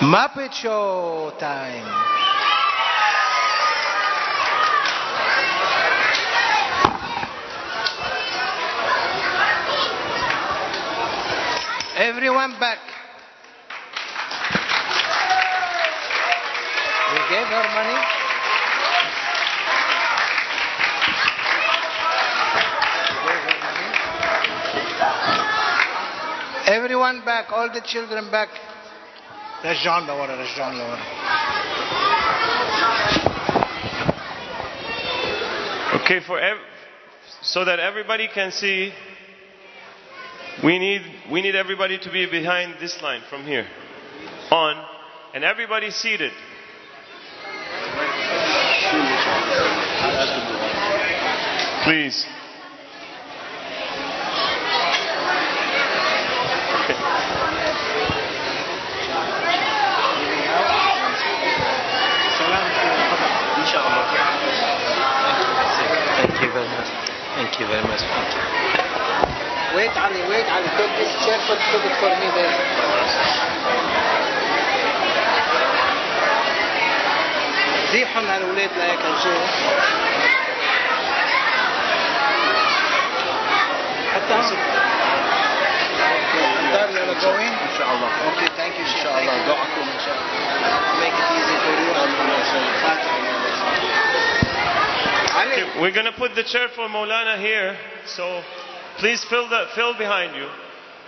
Muppet 0.00 0.52
Show 0.52 1.32
time. 1.40 1.82
Everyone 11.96 12.60
back. 12.60 12.78
We 17.10 17.18
gave 17.28 17.48
her 17.48 17.66
money. 17.74 17.98
Everyone 26.68 27.24
back, 27.24 27.50
all 27.50 27.68
the 27.72 27.80
children 27.80 28.30
back. 28.30 28.48
رجعون 29.65 30.07
لورا 30.07 30.35
رجعون 30.35 30.77
لورا 30.77 30.97
Okay, 35.95 36.19
for 36.19 36.39
ev- 36.39 36.57
so 37.41 37.63
that 37.65 37.79
everybody 37.79 38.27
can 38.27 38.51
see, 38.51 38.91
we 40.63 40.77
need 40.79 41.01
we 41.31 41.41
need 41.41 41.55
everybody 41.55 41.97
to 41.97 42.09
be 42.11 42.25
behind 42.25 42.75
this 42.79 43.01
line 43.01 43.21
from 43.29 43.45
here 43.45 43.65
on, 44.51 44.75
and 45.33 45.43
everybody 45.43 45.89
seated. 45.91 46.33
Please. 51.83 52.25
this 71.47 71.47
chair 71.47 71.47
for, 71.47 71.55
put 71.55 71.85
it 71.85 71.95
for 71.99 72.09
me 72.19 72.27
there. 72.35 73.63
زيحهم 77.91 78.31
على 78.31 78.43
الولاد 78.43 78.69
لهيك 78.77 78.99
الجو 78.99 79.37
حتى 84.13 84.33
هم 84.33 84.57
دار 86.73 86.89
يلا 86.89 87.13
جوين 87.21 87.53
ان 87.53 87.77
شاء 87.77 87.87
الله 87.93 88.09
اوكي 88.25 88.47
ثانك 88.57 88.79
يو 88.79 88.85
ان 88.85 89.03
شاء 89.03 89.19
الله 89.19 89.37
دعاكم 89.47 89.85
ان 89.93 89.99
شاء 90.05 90.15
الله 90.15 91.03
make 91.03 91.17
it 91.21 91.29
easy 91.37 91.57
for 91.63 91.73
you 91.79 91.93
فاتحة 92.83 93.17
علي 95.39 95.53
Okay, 95.53 95.81
we're 95.81 95.91
going 95.91 96.05
to 96.05 96.17
put 96.23 96.33
the 96.35 96.43
chair 96.43 96.67
for 96.69 96.87
Maulana 96.87 97.37
here, 97.37 97.77
so 98.05 98.41
please 98.97 99.23
fill 99.25 99.47
the 99.49 99.67
fill 99.75 99.93
behind 99.93 100.35
you. 100.35 100.47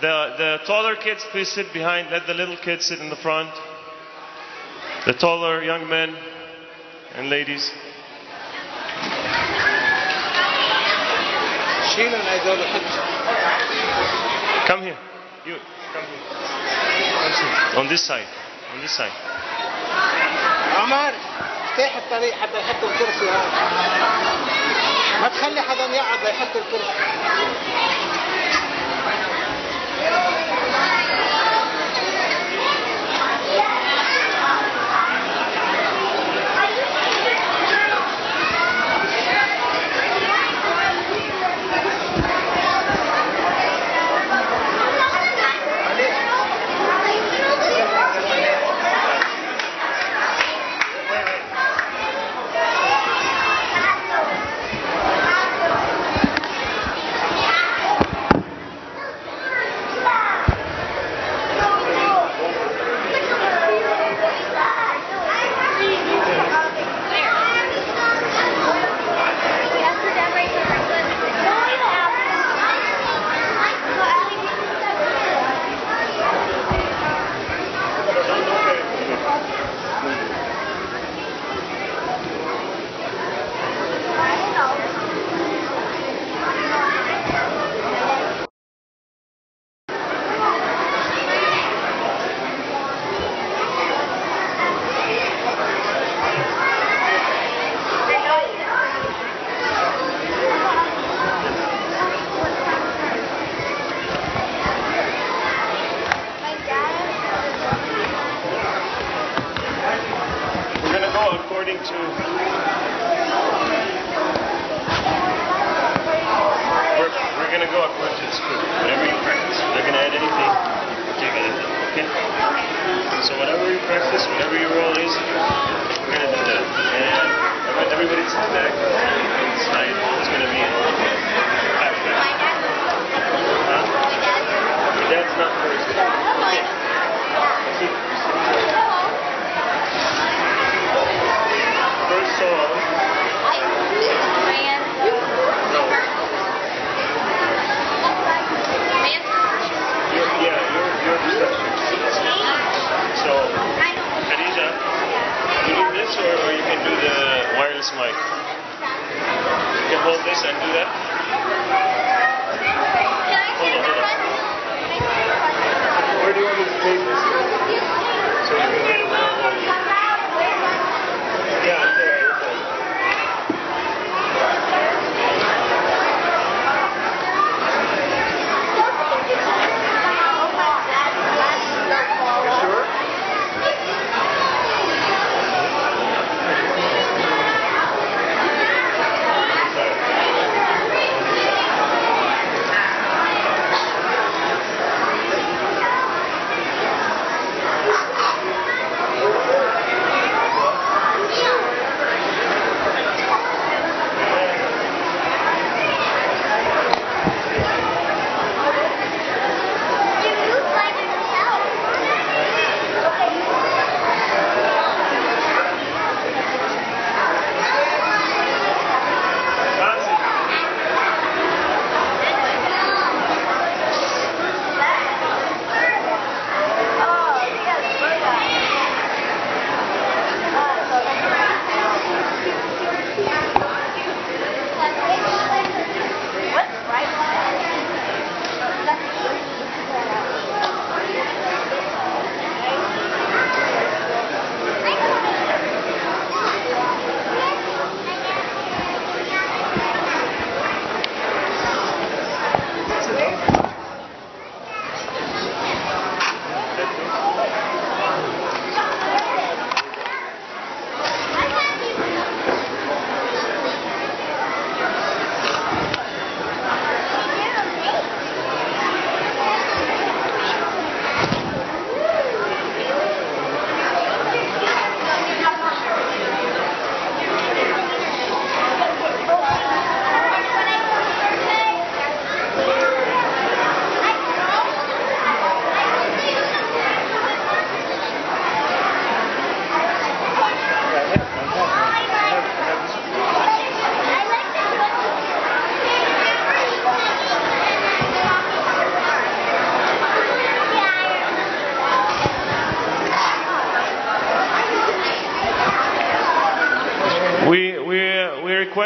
The 0.01 0.35
the 0.37 0.59
taller 0.65 0.95
kids, 0.95 1.25
please 1.31 1.49
sit 1.49 1.71
behind. 1.73 2.11
Let 2.11 2.27
the 2.27 2.33
little 2.33 2.57
kids 2.57 2.85
sit 2.85 2.99
in 2.99 3.09
the 3.09 3.15
front. 3.15 3.51
The 5.05 5.13
taller 5.13 5.63
young 5.63 5.87
men 5.89 6.15
and 7.15 7.29
ladies. 7.29 7.71
شيلوا 11.95 12.19
هذول 12.19 12.59
حطوا 12.67 13.03
Come 14.67 14.81
here. 14.81 14.97
You 15.45 15.55
come 15.93 16.05
here. 16.11 16.23
Come 17.23 17.33
sit. 17.33 17.77
On 17.77 17.87
this 17.87 18.03
side. 18.03 18.27
On 18.73 18.81
this 18.81 18.91
side. 18.91 19.11
عمر 20.75 21.13
افتح 21.71 21.95
الطريق 21.95 22.33
حتى 22.33 22.59
يحطوا 22.59 22.89
الكرسي 22.89 23.29
هذا 23.29 23.51
ما 25.21 25.27
تخلي 25.27 25.61
حدا 25.61 25.85
يقعد 25.85 26.19
ليحط 26.23 26.55
الكرسي 26.55 26.93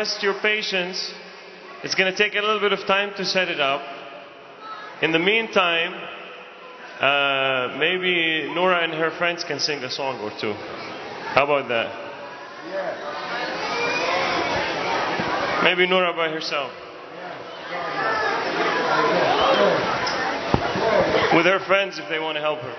test 0.04 0.22
your 0.22 0.34
patience. 0.40 1.14
It's 1.82 1.94
going 1.94 2.12
to 2.12 2.16
take 2.16 2.34
a 2.34 2.40
little 2.40 2.60
bit 2.60 2.74
of 2.74 2.80
time 2.86 3.14
to 3.16 3.24
set 3.24 3.48
it 3.48 3.58
up. 3.58 3.80
In 5.00 5.12
the 5.12 5.18
meantime, 5.18 5.94
uh, 7.00 7.76
maybe 7.78 8.52
Nora 8.54 8.84
and 8.84 8.92
her 8.92 9.10
friends 9.16 9.44
can 9.44 9.58
sing 9.58 9.82
a 9.82 9.90
song 9.90 10.20
or 10.20 10.30
two. 10.38 10.52
How 11.32 11.44
about 11.44 11.68
that? 11.68 11.88
Maybe 15.64 15.86
Nora 15.86 16.12
by 16.12 16.28
herself. 16.28 16.70
With 21.34 21.46
her 21.46 21.60
friends 21.66 21.98
if 21.98 22.10
they 22.10 22.20
want 22.20 22.36
to 22.36 22.42
help 22.42 22.60
her. 22.60 22.74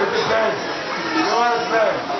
With 0.00 0.10
the 0.16 0.24
friends. 0.28 0.60
Nora's 1.28 1.68
friends 1.68 2.16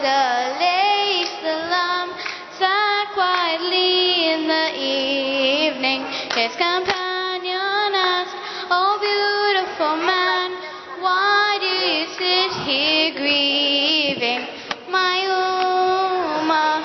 together 0.00 0.56
lay 0.58 1.26
salam, 1.42 2.08
sat 2.56 3.12
quietly 3.12 4.32
in 4.32 4.48
the 4.48 4.68
evening. 4.72 6.00
His 6.32 6.56
companion 6.56 7.92
asked, 7.92 8.36
Oh 8.70 8.96
beautiful 8.96 9.96
man, 10.00 10.56
why 11.04 11.58
do 11.60 11.68
you 11.68 12.06
sit 12.16 12.52
here 12.64 13.12
grieving? 13.12 14.48
My 14.88 15.20
Ummah, 15.28 16.80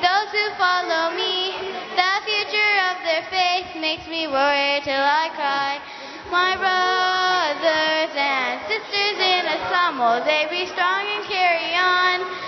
those 0.00 0.30
who 0.32 0.46
follow 0.56 1.12
me, 1.12 1.52
the 2.00 2.12
future 2.24 2.74
of 2.88 2.96
their 3.04 3.24
faith 3.28 3.76
makes 3.76 4.08
me 4.08 4.26
worry 4.26 4.80
till 4.84 5.04
I 5.04 5.28
cry. 5.36 5.84
My 6.32 6.56
brothers 6.56 8.12
and 8.16 8.60
sisters 8.64 9.18
in 9.20 9.44
Islam, 9.52 9.98
will 9.98 10.24
they 10.24 10.48
be 10.48 10.64
strong 10.72 11.04
and 11.04 11.24
carry 11.28 11.76
on? 11.76 12.43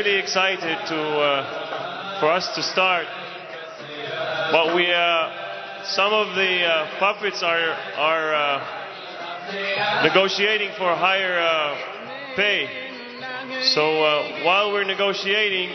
Really 0.00 0.18
excited 0.18 0.78
to 0.86 0.96
uh, 0.96 2.20
for 2.20 2.32
us 2.32 2.48
to 2.54 2.62
start, 2.62 3.04
but 4.50 4.74
we 4.74 4.90
uh, 4.90 5.84
some 5.84 6.14
of 6.14 6.34
the 6.34 6.64
uh, 6.64 6.98
puppets 6.98 7.42
are 7.42 7.68
are 8.00 8.32
uh, 8.32 10.02
negotiating 10.02 10.70
for 10.78 10.96
higher 10.96 11.38
uh, 11.38 12.34
pay. 12.34 12.64
So 13.74 14.02
uh, 14.02 14.42
while 14.42 14.72
we're 14.72 14.84
negotiating, 14.84 15.68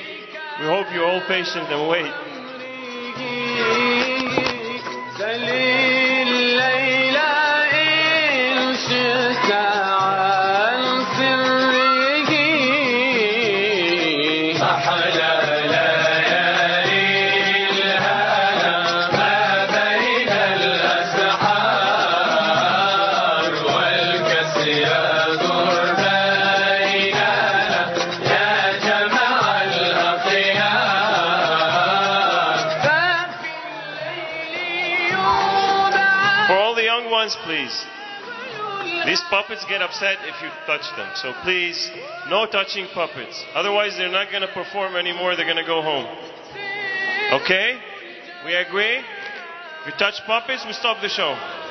we 0.59 0.65
hope 0.65 0.87
you're 0.91 1.05
all 1.05 1.21
patient 1.27 1.69
and 1.69 1.87
wait. 1.87 2.34
Get 39.75 39.81
upset 39.81 40.17
if 40.23 40.41
you 40.41 40.47
touch 40.65 40.87
them. 40.95 41.11
So 41.15 41.33
please, 41.43 41.91
no 42.29 42.45
touching 42.45 42.87
puppets. 42.93 43.43
Otherwise, 43.53 43.97
they're 43.97 44.07
not 44.07 44.31
going 44.31 44.41
to 44.41 44.53
perform 44.53 44.95
anymore. 44.95 45.35
They're 45.35 45.45
going 45.45 45.57
to 45.57 45.67
go 45.67 45.81
home. 45.81 46.05
Okay? 47.41 47.77
We 48.45 48.55
agree? 48.55 48.99
If 48.99 49.87
you 49.87 49.91
touch 49.99 50.15
puppets, 50.25 50.63
we 50.65 50.71
stop 50.71 51.01
the 51.01 51.09
show. 51.09 51.64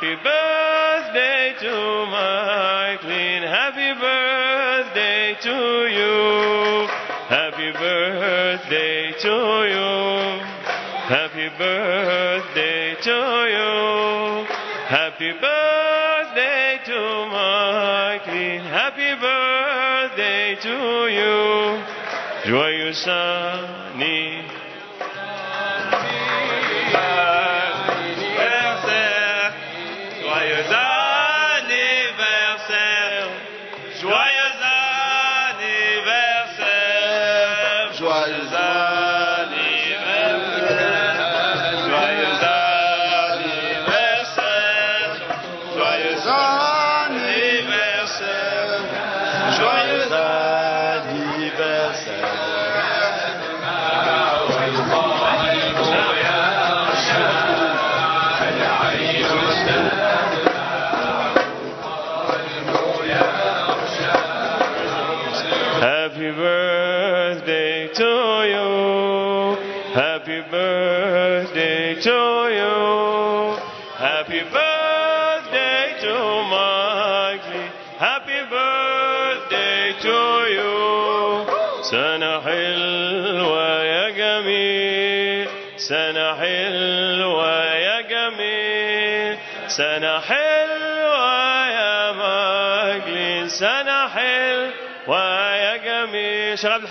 Happy 0.00 0.16
birthday 0.24 1.52
to 1.60 2.06
Mike 2.10 3.04
Lean. 3.04 3.42
Happy 3.42 3.92
birthday 4.00 5.36
to 5.42 5.56
you. 5.92 6.88
Happy 7.28 7.70
birthday 7.72 9.12
to 9.20 9.36
you. 9.68 10.40
Happy 11.04 11.48
birthday 11.58 12.94
to 13.02 13.16
you. 13.52 14.46
Happy 14.88 15.32
birthday 15.32 16.80
to 16.86 17.26
Mike 17.28 18.26
Lean. 18.28 18.60
Happy 18.72 19.12
birthday 19.20 20.56
to 20.62 21.08
you. 21.12 21.84
Joyeux 22.46 22.94
سنة 89.80 90.20
حلوة 90.20 91.68
يا 91.68 92.12
مجلي 92.12 93.48
سنة 93.48 94.08
حلوة 94.08 95.54
يا 95.56 95.76
جميل 95.76 96.58
شيخ 96.58 96.70
عبد 96.70 96.86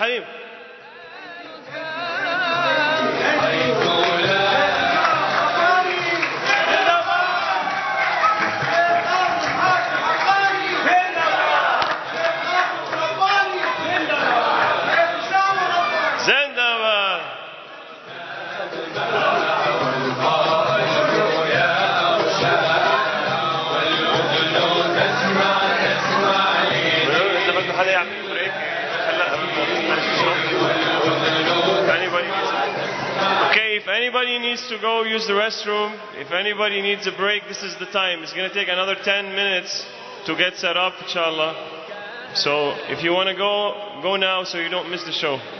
go 34.90 35.04
use 35.04 35.28
the 35.28 35.34
restroom, 35.34 35.94
if 36.16 36.32
anybody 36.32 36.82
needs 36.82 37.06
a 37.06 37.12
break, 37.12 37.44
this 37.48 37.62
is 37.62 37.78
the 37.78 37.86
time. 37.86 38.24
It's 38.24 38.34
going 38.34 38.50
to 38.50 38.56
take 38.56 38.70
another 38.70 38.96
10 38.96 39.36
minutes 39.36 39.86
to 40.26 40.36
get 40.36 40.56
set 40.56 40.78
up, 40.78 40.94
inshallah. 41.00 42.34
So 42.34 42.72
if 42.90 43.04
you 43.04 43.12
want 43.12 43.30
to 43.30 43.36
go, 43.36 44.02
go 44.02 44.16
now 44.16 44.44
so 44.44 44.58
you 44.58 44.70
don't 44.70 44.90
miss 44.90 45.04
the 45.04 45.12
show. 45.12 45.59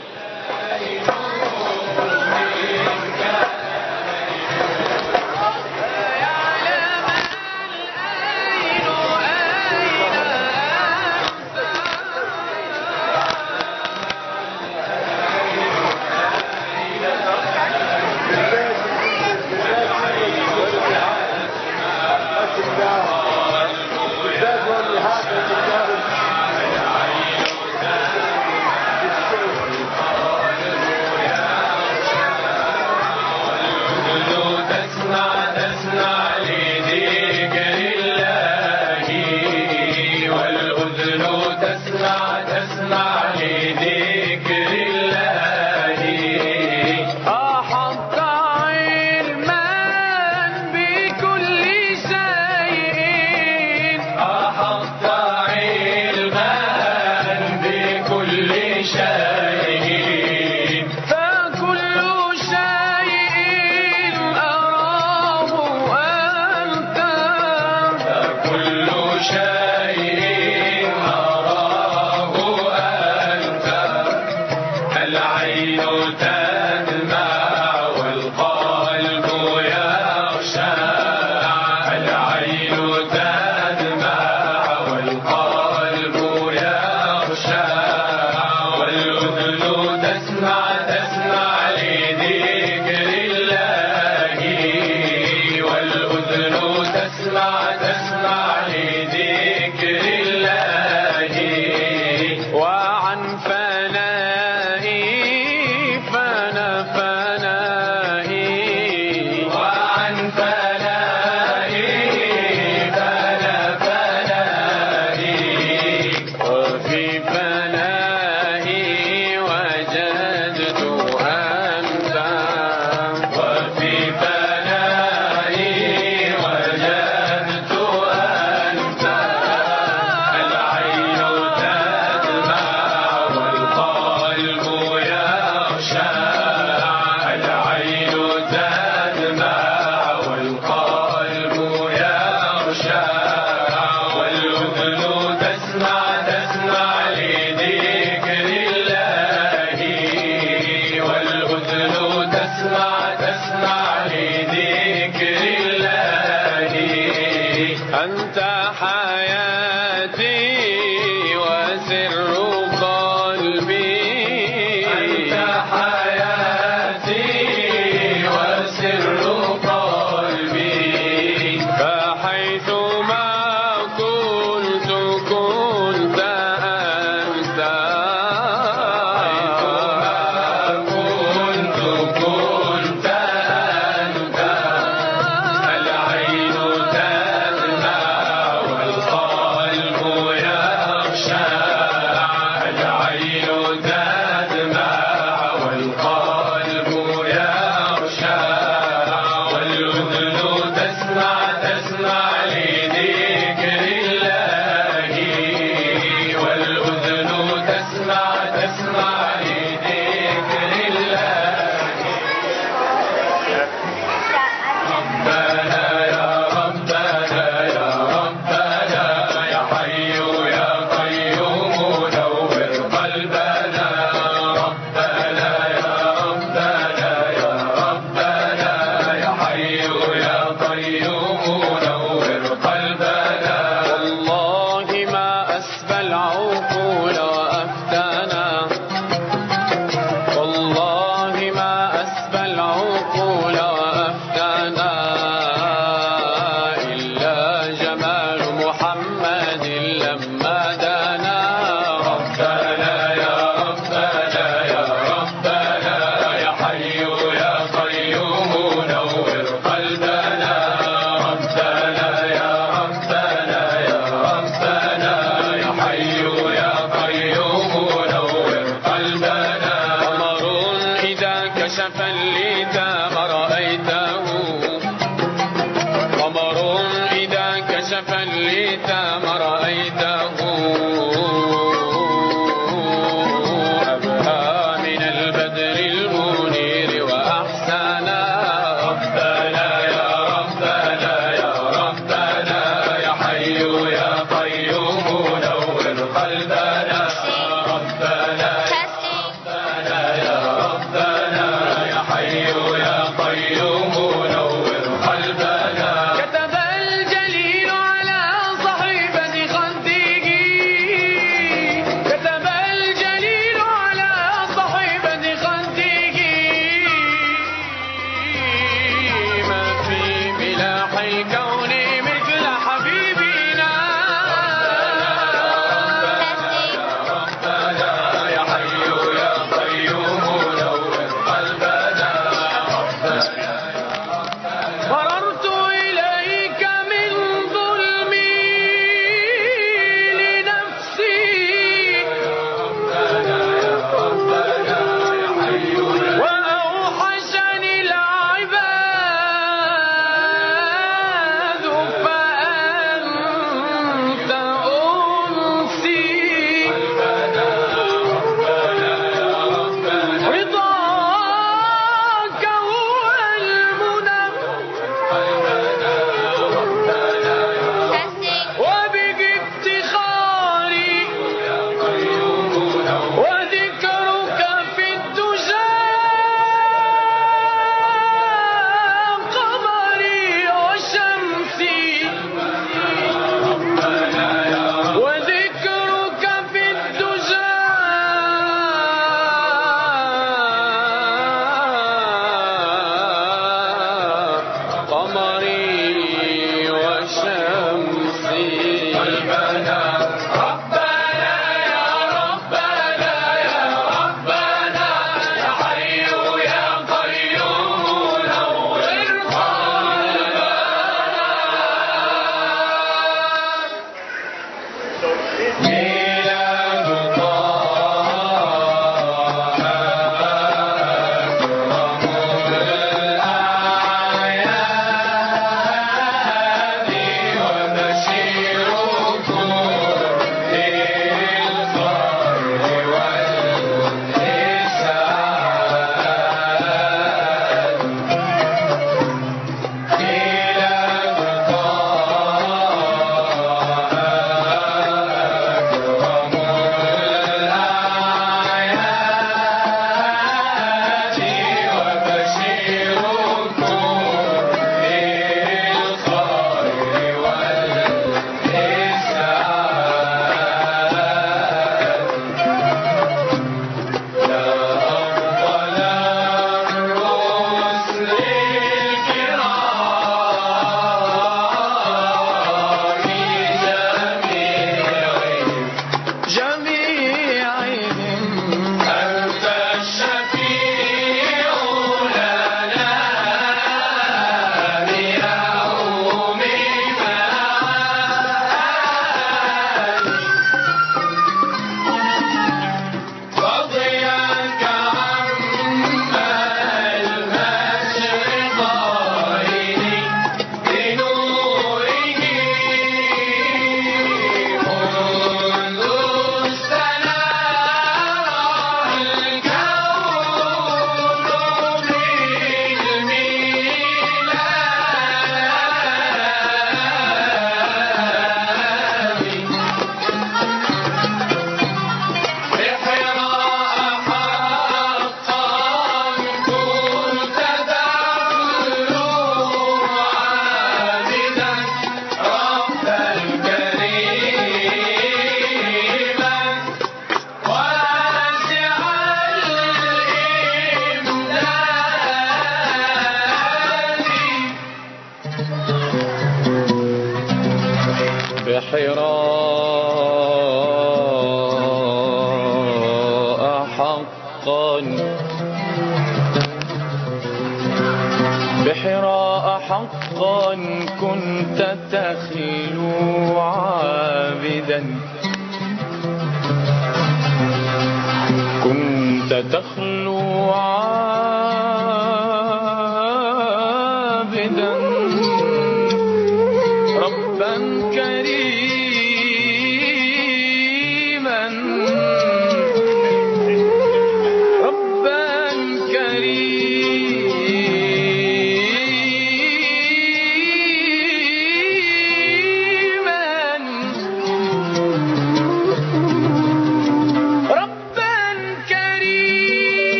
I'm 247.90 247.98
man. 247.98 248.29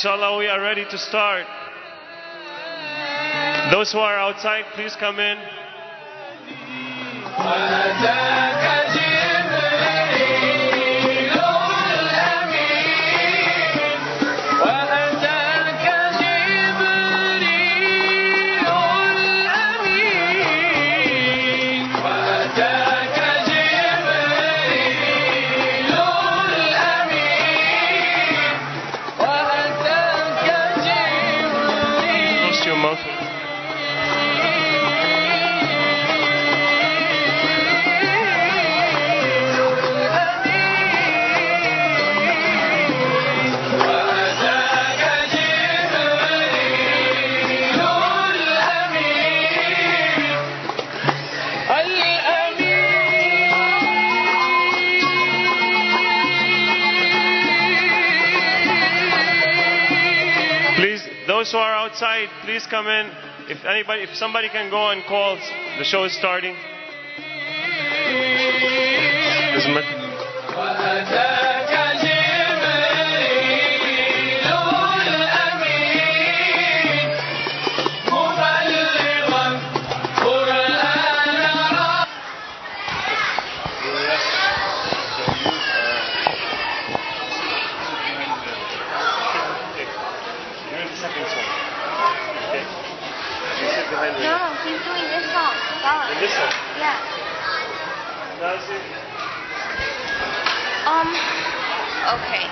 Inshallah, 0.00 0.38
we 0.38 0.46
are 0.46 0.62
ready 0.62 0.86
to 0.86 0.96
start. 0.96 1.44
Those 3.70 3.92
who 3.92 3.98
are 3.98 4.16
outside, 4.16 4.64
please 4.72 4.96
come 4.96 5.20
in. 5.20 5.36
Those 61.50 61.58
who 61.58 61.58
are 61.58 61.74
outside, 61.74 62.28
please 62.42 62.66
come 62.66 62.86
in. 62.86 63.10
If 63.48 63.64
anybody, 63.64 64.02
if 64.02 64.14
somebody 64.14 64.48
can 64.48 64.70
go 64.70 64.90
and 64.90 65.02
call, 65.04 65.36
the 65.78 65.84
show 65.84 66.04
is 66.04 66.16
starting. 66.16 66.54
God. 96.10 96.16
In 96.16 96.22
this 96.22 96.34
song. 96.34 96.52
Yeah. 96.78 96.98
Now 98.40 98.58
see. 98.66 98.80
Um. 100.86 101.08
Okay. 102.18 102.44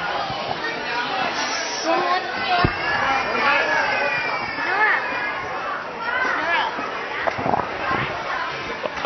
Someone. 1.82 2.22
Nora. 3.46 3.62
Nora. 4.66 4.94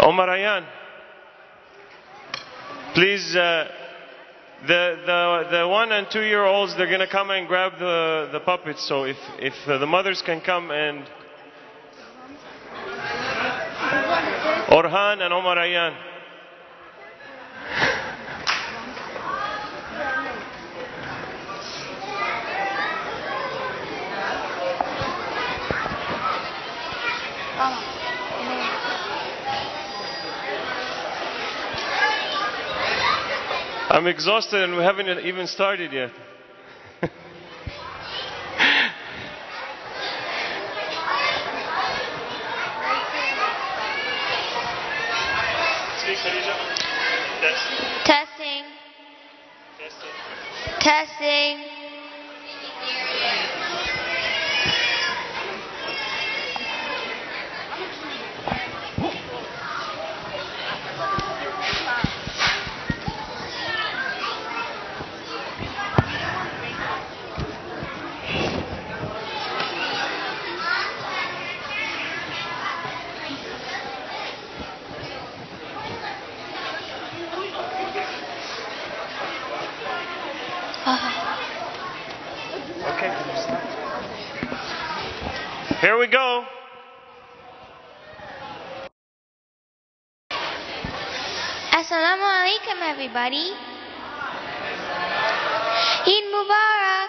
Omar 0.08 0.28
Ayan. 0.28 0.66
Please, 2.94 3.34
uh, 3.34 3.68
the, 4.66 4.96
the, 5.06 5.48
the 5.50 5.68
one 5.68 5.92
and 5.92 6.10
two 6.10 6.22
year 6.22 6.44
olds, 6.44 6.76
they're 6.76 6.86
going 6.86 7.00
to 7.00 7.06
come 7.06 7.30
and 7.30 7.48
grab 7.48 7.78
the, 7.78 8.28
the 8.32 8.40
puppets. 8.40 8.86
So 8.86 9.04
if, 9.04 9.16
if 9.38 9.54
uh, 9.66 9.78
the 9.78 9.86
mothers 9.86 10.20
can 10.22 10.40
come 10.40 10.70
and. 10.70 11.08
Orhan 14.82 15.20
and 15.24 15.32
Omar 15.32 15.56
Ayan. 15.58 15.94
I'm 33.90 34.06
exhausted 34.06 34.62
and 34.62 34.74
we 34.76 34.82
haven't 34.82 35.06
even 35.20 35.46
started 35.46 35.92
yet. 35.92 36.10
Speak, 46.02 46.18
Khadija. 46.18 46.54
Test. 47.40 47.62
Testing. 48.04 48.64
Testing. 49.78 50.80
Testing. 50.80 51.72
Okay. 82.84 83.10
Here 85.80 85.98
we 85.98 86.06
go. 86.08 86.44
Assalamu 91.72 92.24
alaikum, 92.24 92.82
everybody. 93.14 93.53
Eid 96.07 96.25
Mubarak. 96.33 97.09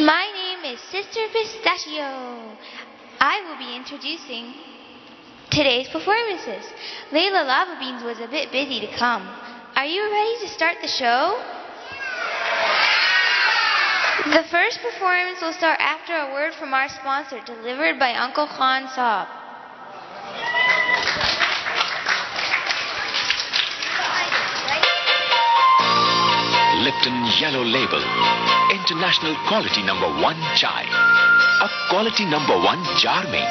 My 0.00 0.30
name 0.34 0.74
is 0.74 0.80
Sister 0.80 1.20
Pistachio. 1.32 2.58
I 3.20 3.40
will 3.48 3.56
be 3.56 3.74
introducing 3.74 4.52
today's 5.50 5.88
performances. 5.88 6.70
Layla 7.10 7.46
Lava 7.46 7.78
Beans 7.80 8.02
was 8.02 8.20
a 8.20 8.28
bit 8.28 8.52
busy 8.52 8.80
to 8.80 8.96
come. 8.98 9.26
Are 9.76 9.86
you 9.86 10.02
ready 10.12 10.40
to 10.42 10.48
start 10.48 10.76
the 10.82 10.88
show? 10.88 11.40
The 14.26 14.44
first 14.50 14.80
performance 14.82 15.40
will 15.40 15.54
start 15.54 15.80
after 15.80 16.12
a 16.12 16.32
word 16.34 16.52
from 16.54 16.74
our 16.74 16.90
sponsor, 16.90 17.40
delivered 17.46 17.98
by 17.98 18.12
Uncle 18.12 18.46
Khan 18.46 18.88
Saab. 18.88 19.43
Lipton 26.84 27.16
Yellow 27.40 27.64
Label. 27.64 28.02
International 28.76 29.34
quality 29.48 29.82
number 29.82 30.08
one 30.24 30.40
चाय 30.60 30.84
अब 31.64 31.70
quality 31.90 32.24
number 32.32 32.56
one 32.64 32.82
jar 33.02 33.26
में 33.32 33.44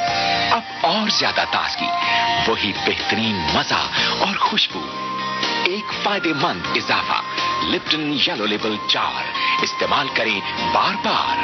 अब 0.56 0.84
और 0.90 1.10
ज़्यादा 1.18 1.44
ताजगी 1.54 1.88
वही 2.50 2.72
बेहतरीन 2.86 3.36
मज़ा 3.56 3.80
और 4.26 4.36
खुशबू 4.44 4.82
एक 5.72 5.92
फ़ायदेमंद 6.04 6.76
इजाफा 6.76 7.20
लिप्टन 7.72 8.08
येलो 8.28 8.46
लेबल 8.54 8.78
जार 8.94 9.64
इस्तेमाल 9.64 10.08
करें 10.16 10.40
बार 10.74 10.96
बार 11.06 11.36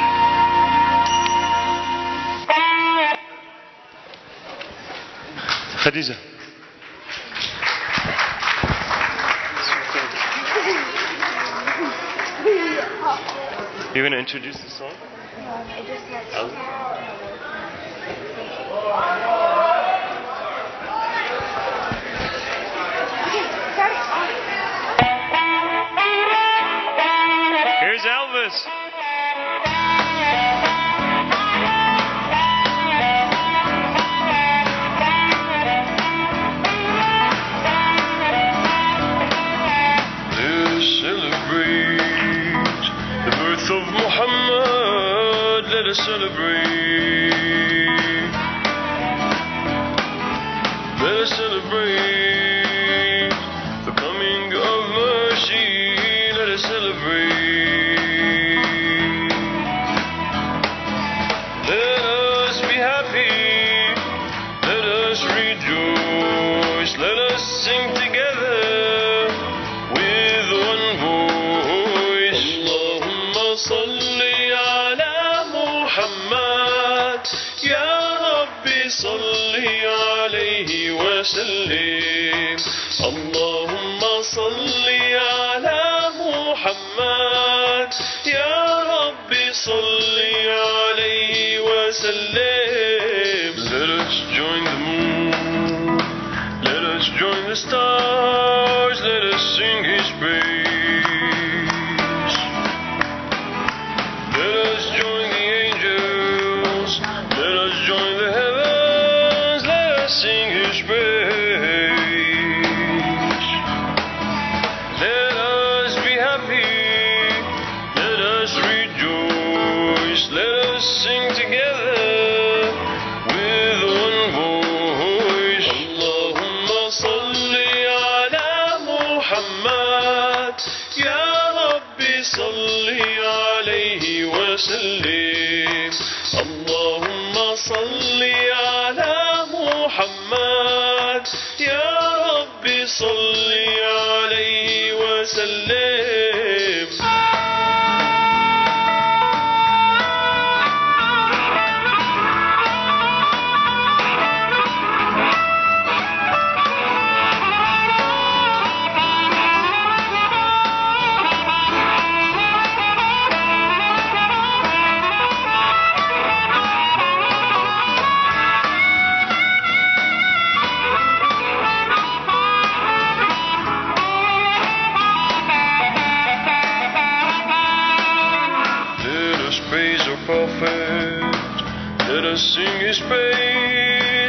Khadija 5.83 6.30
You're 13.93 14.07
going 14.07 14.13
to 14.13 14.19
introduce 14.19 14.55
the 14.55 14.69
song? 14.69 14.93
Here's 27.81 28.01
Elvis. 28.03 28.80
to 45.93 46.03
celebrate. 46.03 47.31
Better 50.99 51.25
celebrate. 51.25 52.30
وسلم 81.41 82.57
اللهم 83.01 83.99
صل 84.21 84.80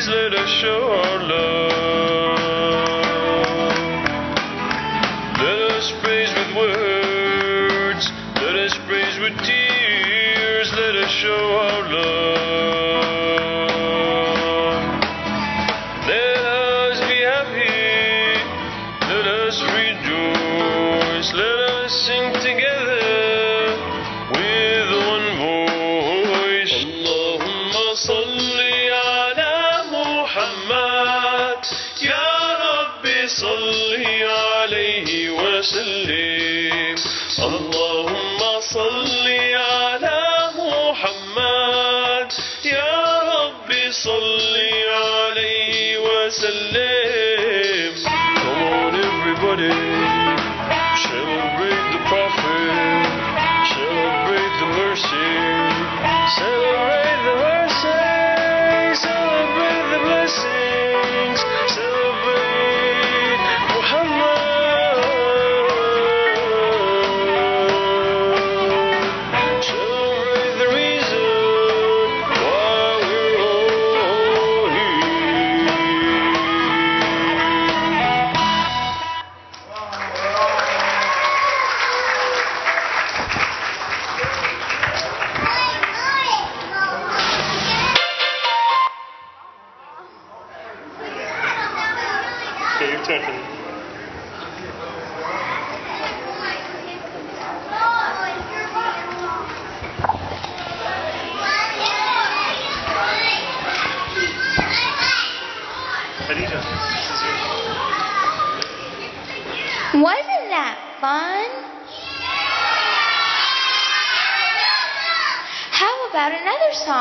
let 0.09 0.35
us 0.35 0.49
show 0.61 0.93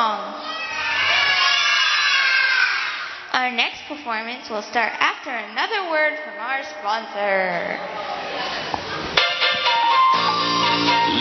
song? 0.01 0.20
Our 3.33 3.51
next 3.53 3.85
performance 3.89 4.49
will 4.49 4.62
start 4.62 4.93
after 4.97 5.31
another 5.31 5.91
word 5.91 6.16
from 6.24 6.37
our 6.41 6.62
sponsor. 6.64 7.77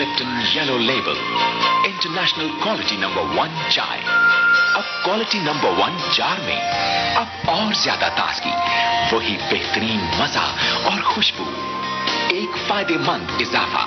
Lipton 0.00 0.32
Yellow 0.54 0.78
Label 0.80 1.16
international 1.86 2.48
quality 2.62 2.96
number 3.00 3.22
one 3.36 3.52
चाय 3.72 4.00
अब 4.78 4.84
quality 5.04 5.38
number 5.40 5.70
one 5.80 5.96
jar 6.16 6.40
में 6.46 6.60
अब 7.20 7.48
और 7.48 7.74
ज्यादा 7.82 8.08
ताजगी 8.18 8.54
वही 9.12 9.36
बेहतरीन 9.52 10.00
मजा 10.20 10.44
और 10.90 11.00
खुशबू 11.12 11.46
एक 12.40 12.56
फायदेमंद 12.68 13.40
इजाफा 13.40 13.84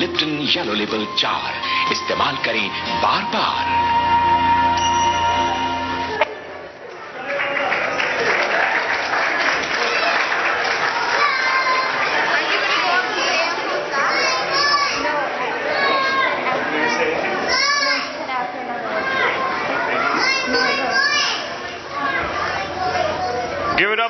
लिप्टन 0.00 0.38
येलो 0.54 0.74
लेबल 0.80 1.06
जार 1.22 1.92
इस्तेमाल 1.92 2.36
करें 2.46 2.66
बार 3.02 3.22
बार 3.34 4.03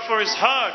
for 0.07 0.19
his 0.19 0.33
hug. 0.33 0.73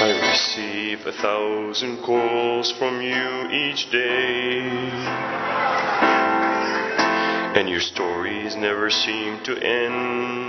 I 0.00 0.28
receive 0.30 1.06
a 1.06 1.12
thousand 1.12 2.02
calls 2.02 2.72
from 2.72 3.00
you 3.00 3.48
each 3.50 3.90
day. 3.90 4.68
And 7.54 7.68
your 7.68 7.80
stories 7.80 8.56
never 8.56 8.90
seem 8.90 9.42
to 9.44 9.56
end. 9.56 10.41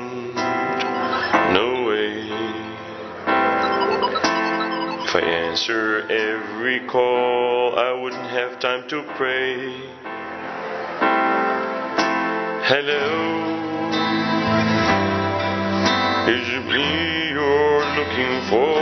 Answer 5.53 6.01
every 6.09 6.79
call, 6.87 7.77
I 7.77 7.91
wouldn't 7.91 8.29
have 8.31 8.59
time 8.59 8.89
to 8.89 9.03
pray. 9.15 9.69
Hello. 12.65 13.05
Is 16.33 16.45
it 16.57 16.65
me 16.73 17.29
you're 17.37 17.85
looking 17.99 18.33
for? 18.49 18.81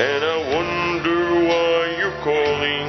And 0.00 0.24
I 0.24 0.38
wonder 0.56 1.20
why 1.50 1.80
you're 1.98 2.20
calling. 2.24 2.88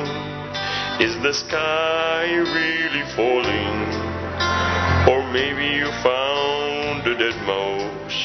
Is 1.05 1.21
the 1.21 1.33
sky 1.33 2.31
really 2.31 3.03
falling? 3.17 3.77
Or 5.11 5.19
maybe 5.33 5.65
you 5.75 5.87
found 6.01 7.05
a 7.07 7.17
dead 7.19 7.35
mouse 7.45 8.19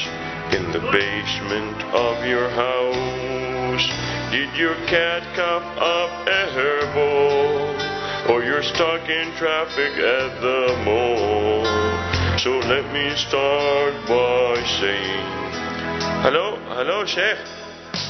in 0.55 0.71
the 0.71 0.79
basement 0.93 1.83
of 1.91 2.25
your 2.25 2.49
house. 2.51 2.82
Did 4.33 4.57
your 4.57 4.73
cat 4.89 5.21
cough 5.35 5.61
up 5.77 6.25
a 6.25 6.49
hairball? 6.57 8.31
Or 8.31 8.43
you're 8.43 8.63
stuck 8.63 9.07
in 9.07 9.31
traffic 9.37 9.93
at 9.93 10.41
the 10.41 10.73
mall? 10.83 11.61
So 12.39 12.57
let 12.65 12.91
me 12.91 13.15
start 13.15 13.93
by 14.09 14.57
saying, 14.81 15.25
Hello, 16.25 16.57
hello, 16.65 17.05
Sheikh. 17.05 17.37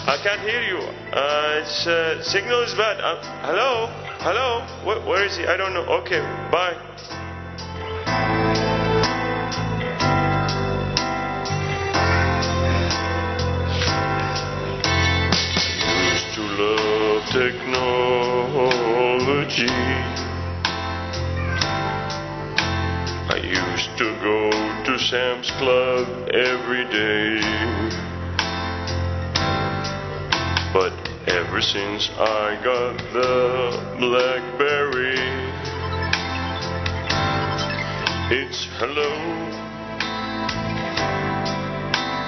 I 0.08 0.16
can't 0.24 0.40
hear 0.40 0.62
you. 0.62 0.78
Uh, 1.12 1.60
it's, 1.60 1.86
uh, 1.88 2.24
signal 2.24 2.62
is 2.62 2.74
bad. 2.76 3.02
Uh, 3.02 3.20
hello, 3.46 3.88
hello. 4.24 4.66
Where, 4.88 5.06
where 5.06 5.26
is 5.26 5.36
he? 5.36 5.46
I 5.46 5.58
don't 5.58 5.74
know. 5.74 5.84
Okay, 6.04 6.22
bye. 6.50 6.80
To 24.04 24.20
go 24.20 24.50
to 24.84 25.00
Sam's 25.00 25.50
Club 25.52 26.28
every 26.34 26.84
day. 26.90 27.40
But 30.74 30.92
ever 31.28 31.62
since 31.62 32.10
I 32.18 32.60
got 32.62 32.98
the 33.14 33.80
Blackberry, 34.00 35.24
it's 38.40 38.68
hello. 38.80 39.14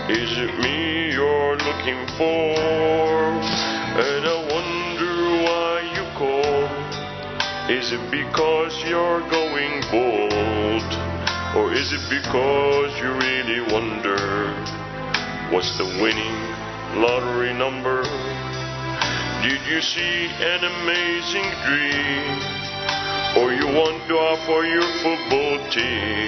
Is 0.07 0.32
it 0.38 0.57
me 0.59 1.11
you're 1.11 1.57
looking 1.57 2.07
for? 2.15 2.55
And 3.99 4.23
I 4.26 4.39
wonder 4.55 5.13
why 5.43 5.76
you 5.95 6.05
call. 6.15 6.55
Is 7.69 7.91
it 7.91 8.11
because 8.11 8.82
you're 8.88 9.30
going 9.30 9.82
bold? 9.91 11.14
Or 11.56 11.72
is 11.72 11.93
it 11.93 12.03
because 12.10 12.91
you 12.99 13.16
really 13.16 13.62
wonder 13.72 14.20
what's 15.56 15.78
the 15.78 15.86
winning 16.03 16.36
lottery 16.99 17.53
number? 17.53 18.03
Did 19.41 19.62
you 19.64 19.80
see 19.80 20.28
an 20.43 20.66
amazing 20.68 21.47
dream? 21.64 22.28
Or 23.39 23.53
you 23.56 23.68
want 23.72 24.03
to 24.10 24.16
offer 24.20 24.68
your 24.68 24.84
football 24.99 25.56
team? 25.72 26.28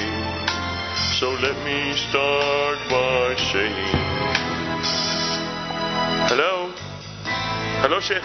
So 1.19 1.31
let 1.43 1.59
me 1.67 1.97
start 2.07 2.79
by 2.89 3.35
saying 3.51 4.07
Hello? 6.31 6.71
Hello, 7.83 7.99
Sheikh? 7.99 8.23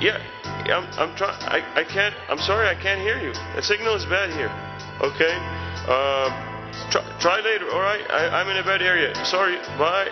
Yeah, 0.00 0.20
I'm, 0.68 0.84
I'm 1.00 1.16
trying. 1.16 1.40
I, 1.44 1.80
I 1.80 1.84
can't. 1.84 2.14
I'm 2.28 2.38
sorry, 2.38 2.68
I 2.68 2.74
can't 2.74 3.00
hear 3.00 3.18
you. 3.18 3.32
The 3.56 3.62
signal 3.62 3.94
is 3.94 4.04
bad 4.04 4.30
here. 4.36 4.52
Okay? 5.00 5.61
Uh, 5.88 6.30
try, 6.90 7.02
try 7.18 7.40
later, 7.40 7.68
alright? 7.70 8.04
I'm 8.10 8.48
in 8.48 8.56
a 8.56 8.62
bad 8.62 8.82
area. 8.82 9.14
Sorry. 9.24 9.56
Bye. 9.78 10.08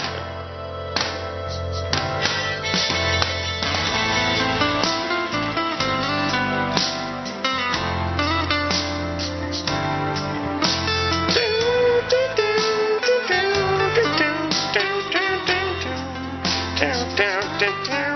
I 17.62 17.72
can 17.86 18.09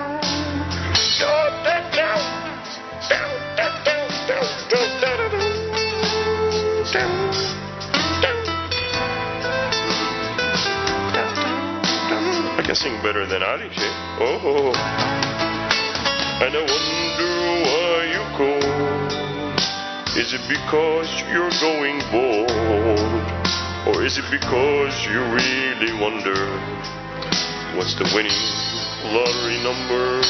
sing 12.84 13.00
better 13.00 13.24
than 13.24 13.40
Sheikh. 13.72 13.96
Oh, 14.20 14.68
and 16.44 16.52
I 16.52 16.62
wonder 16.68 17.32
why 17.64 17.96
you 18.12 18.22
call. 18.36 18.60
Is 20.20 20.36
it 20.36 20.44
because 20.52 21.08
you're 21.32 21.56
going 21.64 22.04
bold? 22.12 23.24
Or 23.88 24.04
is 24.04 24.18
it 24.20 24.28
because 24.28 24.92
you 25.08 25.16
really 25.32 25.96
wonder 25.96 26.36
what's 27.72 27.96
the 27.96 28.04
winning 28.12 28.44
lottery 29.16 29.64
number? 29.64 30.20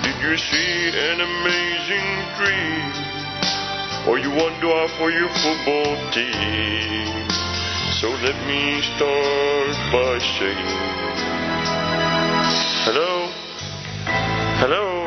Did 0.00 0.16
you 0.24 0.40
see 0.40 0.72
an 1.04 1.20
amazing 1.20 2.08
dream? 2.40 2.88
Or 4.08 4.16
you 4.16 4.30
to 4.64 4.68
offer 4.72 5.10
your 5.12 5.28
football 5.44 5.92
team? 6.16 7.28
So 8.00 8.08
let 8.08 8.40
me 8.48 8.80
start 8.96 9.76
by 9.92 10.18
saying 10.38 11.09
Hello? 12.92 13.30
Hello? 14.58 15.06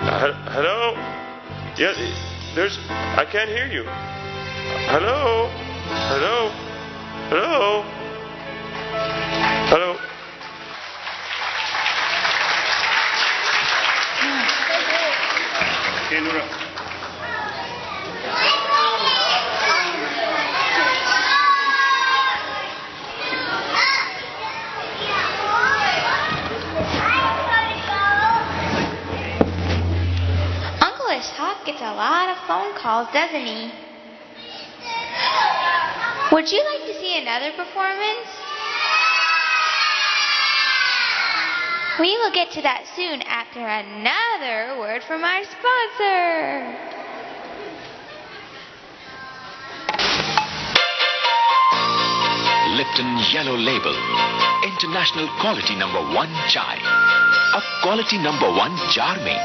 Uh, 0.00 0.32
hello? 0.56 0.96
Yeah, 1.76 1.92
there's. 2.54 2.78
I 2.88 3.26
can't 3.30 3.50
hear 3.50 3.66
you. 3.66 3.84
Hello? 4.88 5.50
Hello? 6.08 6.48
Hello? 7.28 7.84
Hello? 9.68 9.96
Okay, 16.06 16.20
Nora. 16.24 16.67
Lot 31.98 32.30
of 32.30 32.38
phone 32.46 32.72
calls, 32.78 33.08
doesn't 33.12 33.44
he? 33.44 33.72
Would 36.30 36.52
you 36.52 36.62
like 36.62 36.86
to 36.86 36.94
see 37.00 37.18
another 37.20 37.50
performance? 37.56 38.30
We 41.98 42.16
will 42.18 42.30
get 42.30 42.52
to 42.52 42.62
that 42.62 42.86
soon 42.94 43.22
after 43.22 43.58
another 43.58 44.78
word 44.78 45.02
from 45.02 45.24
our 45.24 45.42
sponsor. 45.42 46.78
Lipton 52.78 53.18
Yellow 53.34 53.58
Label. 53.58 53.96
International 54.62 55.26
quality 55.40 55.74
number 55.74 55.98
one 56.14 56.30
chai. 56.46 56.78
अब 57.57 57.63
quality 57.83 58.17
number 58.17 58.47
one 58.61 58.75
jar 58.93 59.19
में 59.25 59.37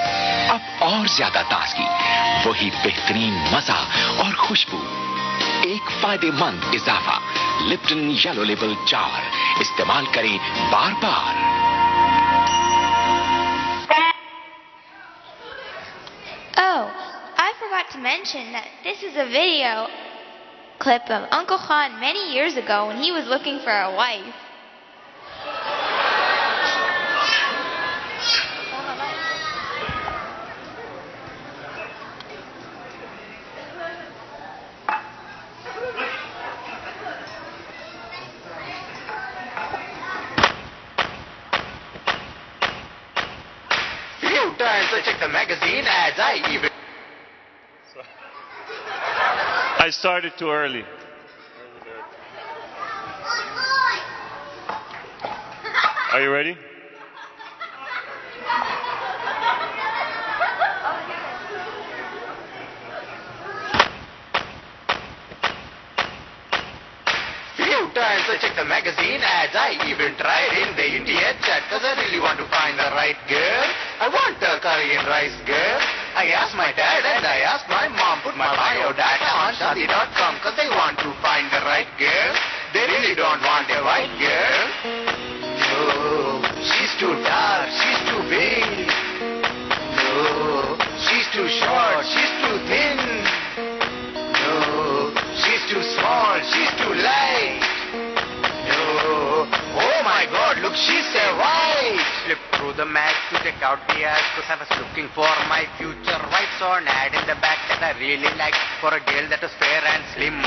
अब 0.54 0.82
और 0.82 1.08
ज्यादा 1.16 1.42
ताजगी 1.52 1.88
वही 2.48 2.70
बेहतरीन 2.84 3.34
मजा 3.54 3.78
और 4.24 4.34
खुशबू 4.46 4.78
एक 5.72 5.90
फायदेमंद 6.02 6.74
इजाफा 6.74 7.18
लिप्टन 7.68 8.08
येलो 8.24 8.44
लेबल 8.50 8.74
जार 8.88 9.60
इस्तेमाल 9.62 10.06
करें 10.14 10.36
बार 10.72 10.92
बार 11.04 11.46
Oh, 16.60 16.90
I 17.38 17.52
forgot 17.58 17.90
to 17.92 17.98
mention 17.98 18.52
that 18.52 18.66
this 18.82 19.02
is 19.02 19.16
a 19.16 19.26
video 19.26 19.86
clip 20.80 21.08
of 21.08 21.28
Uncle 21.30 21.58
Khan 21.58 22.00
many 22.00 22.32
years 22.32 22.56
ago 22.56 22.86
when 22.88 22.96
he 22.98 23.12
was 23.12 23.26
looking 23.26 23.60
for 23.60 23.70
a 23.70 23.94
wife. 23.94 24.34
Started 50.03 50.33
too 50.37 50.49
early. 50.49 50.83
Are 56.11 56.21
you 56.21 56.29
ready? 56.29 56.57
Times 67.93 68.25
I 68.25 68.41
check 68.41 68.57
the 68.57 68.65
magazine 68.65 69.21
ads, 69.21 69.53
I 69.53 69.77
even 69.85 70.17
tried 70.17 70.49
in 70.57 70.73
the 70.73 70.97
India 70.97 71.37
chat, 71.45 71.61
cause 71.69 71.85
I 71.85 71.93
really 72.01 72.17
want 72.17 72.41
to 72.41 72.47
find 72.49 72.73
the 72.73 72.89
right 72.97 73.15
girl. 73.29 73.65
I 74.01 74.09
want 74.09 74.41
a 74.41 74.57
Korean 74.57 75.05
rice 75.05 75.37
girl. 75.45 75.79
I 76.17 76.33
asked 76.33 76.57
my 76.57 76.73
dad 76.73 77.05
and 77.05 77.21
I 77.21 77.45
asked 77.45 77.69
my 77.69 77.85
mom, 77.93 78.02
my 78.37 78.49
bio 78.55 78.89
data 78.93 79.29
on 79.45 79.53
Shadi.com, 79.53 80.39
cause 80.41 80.55
they 80.57 80.67
want 80.73 80.97
to 80.99 81.09
find 81.21 81.45
the 81.53 81.61
right 81.69 81.87
girl. 82.01 82.33
They 82.73 82.85
really 82.89 83.13
don't 83.13 83.41
want 83.45 83.69
a 83.69 83.79
white 83.85 84.09
girl. 84.17 84.63
No, 85.53 86.41
she's 86.65 86.93
too 86.97 87.13
dark, 87.21 87.69
she's 87.69 88.01
too 88.09 88.21
big. 88.33 88.89
No, 89.93 90.77
she's 90.97 91.27
too 91.29 91.45
short, 91.45 92.01
she's 92.09 92.33
too 92.41 92.57
thin. 92.65 92.97
No, 94.17 95.13
she's 95.37 95.63
too 95.69 95.83
small, 95.93 96.41
she's 96.41 96.73
too 96.81 96.93
light. 97.05 97.61
No, 98.65 99.45
oh 99.45 99.99
my 100.01 100.25
god, 100.31 100.57
look, 100.65 100.73
she's 100.73 101.05
a 101.13 101.37
white. 101.37 101.52
The 102.73 102.89
mag 102.89 103.13
to 103.29 103.37
check 103.45 103.61
out 103.61 103.77
the 103.85 104.01
ads, 104.01 104.25
cause 104.33 104.49
I 104.49 104.57
was 104.57 104.65
looking 104.81 105.05
for 105.13 105.29
my 105.45 105.61
future 105.77 106.17
wife. 106.33 106.49
Saw 106.57 106.81
an 106.81 106.89
ad 106.89 107.13
in 107.13 107.21
the 107.29 107.37
back 107.37 107.61
that 107.69 107.85
I 107.85 107.93
really 108.01 108.33
liked 108.33 108.57
for 108.81 108.89
a 108.89 108.97
girl 108.97 109.29
that 109.29 109.45
was 109.45 109.53
fair 109.61 109.77
and 109.85 110.01
slim. 110.17 110.41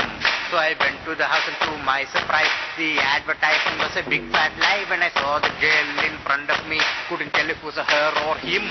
So 0.51 0.59
I 0.59 0.75
went 0.75 0.99
to 1.07 1.15
the 1.15 1.23
house 1.23 1.47
and 1.47 1.55
to 1.63 1.79
my 1.87 2.03
surprise, 2.11 2.51
the 2.75 2.99
advertising 2.99 3.79
was 3.79 3.95
a 3.95 4.03
big 4.11 4.27
fat 4.35 4.51
lie 4.59 4.83
when 4.91 4.99
I 4.99 5.11
saw 5.15 5.39
the 5.39 5.55
girl 5.55 5.87
in 6.03 6.19
front 6.27 6.51
of 6.51 6.59
me. 6.67 6.83
Couldn't 7.07 7.31
tell 7.31 7.47
if 7.47 7.63
it 7.63 7.63
was 7.63 7.79
a 7.79 7.87
her 7.87 8.11
or 8.27 8.35
him. 8.43 8.67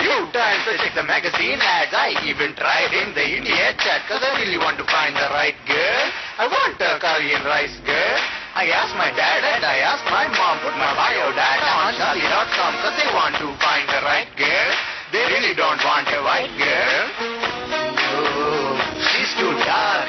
Few 0.00 0.32
times 0.32 0.64
I 0.64 0.80
checked 0.80 0.96
the 0.96 1.04
magazine 1.04 1.60
ads, 1.60 1.92
I 1.92 2.16
even 2.24 2.56
tried 2.56 2.96
in 2.96 3.12
the 3.12 3.36
India 3.36 3.76
chat, 3.84 4.08
cause 4.08 4.24
I 4.24 4.32
really 4.40 4.56
want 4.56 4.80
to 4.80 4.88
find 4.88 5.12
the 5.12 5.28
right 5.28 5.60
girl. 5.68 6.04
I 6.40 6.48
want 6.48 6.80
a 6.80 6.96
Korean 6.96 7.44
rice 7.44 7.76
girl. 7.84 8.20
I 8.52 8.68
asked 8.68 8.92
my 9.00 9.08
dad 9.16 9.40
and 9.40 9.64
I 9.64 9.80
asked 9.80 10.04
my 10.12 10.28
mom, 10.28 10.60
put 10.60 10.76
my 10.76 10.92
bio 10.92 11.32
data 11.32 11.70
on 11.72 11.96
Shadi.com, 11.96 12.72
cause 12.84 12.92
they 13.00 13.08
want 13.16 13.32
to 13.40 13.48
find 13.56 13.88
the 13.88 14.04
right 14.04 14.28
girl. 14.36 14.70
They 15.08 15.24
really 15.24 15.56
don't 15.56 15.80
want 15.80 16.04
a 16.12 16.20
white 16.20 16.52
girl. 16.60 17.02
Oh, 18.12 18.76
she's 19.08 19.32
too 19.40 19.56
dark, 19.64 20.04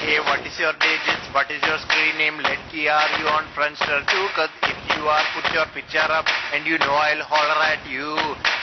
Hey, 0.00 0.16
what 0.18 0.40
is 0.48 0.56
your 0.58 0.72
digits? 0.80 1.28
What 1.36 1.50
is 1.52 1.60
your 1.68 1.76
screen 1.76 2.16
name? 2.16 2.40
Let 2.40 2.56
key 2.72 2.88
are 2.88 3.10
you 3.20 3.28
on 3.28 3.44
Friendster 3.52 4.00
too? 4.08 4.26
Cause 4.32 4.48
if 4.64 4.96
you 4.96 5.04
are, 5.04 5.24
put 5.36 5.44
your 5.52 5.66
picture 5.76 6.08
up 6.08 6.24
and 6.56 6.64
you 6.64 6.78
know 6.78 6.96
I'll 6.96 7.20
holler 7.20 7.60
at 7.68 7.84
you. 7.84 8.16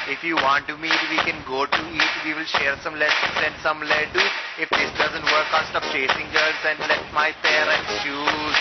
If 0.10 0.24
you 0.26 0.34
want 0.36 0.66
to 0.66 0.76
meet, 0.82 0.98
we 1.14 1.22
can 1.22 1.38
go 1.46 1.70
to 1.70 1.82
eat. 1.94 2.14
We 2.26 2.34
will 2.34 2.50
share 2.50 2.74
some 2.82 2.98
lessons 2.98 3.38
and 3.38 3.54
some 3.62 3.86
ladoos. 3.86 4.34
If 4.58 4.70
this 4.74 4.90
doesn't 4.98 5.24
work, 5.30 5.48
I'll 5.54 5.70
stop 5.70 5.86
chasing 5.94 6.26
girls 6.34 6.62
and 6.66 6.80
let 6.90 7.06
my 7.14 7.30
parents 7.46 7.86
choose. 8.02 8.58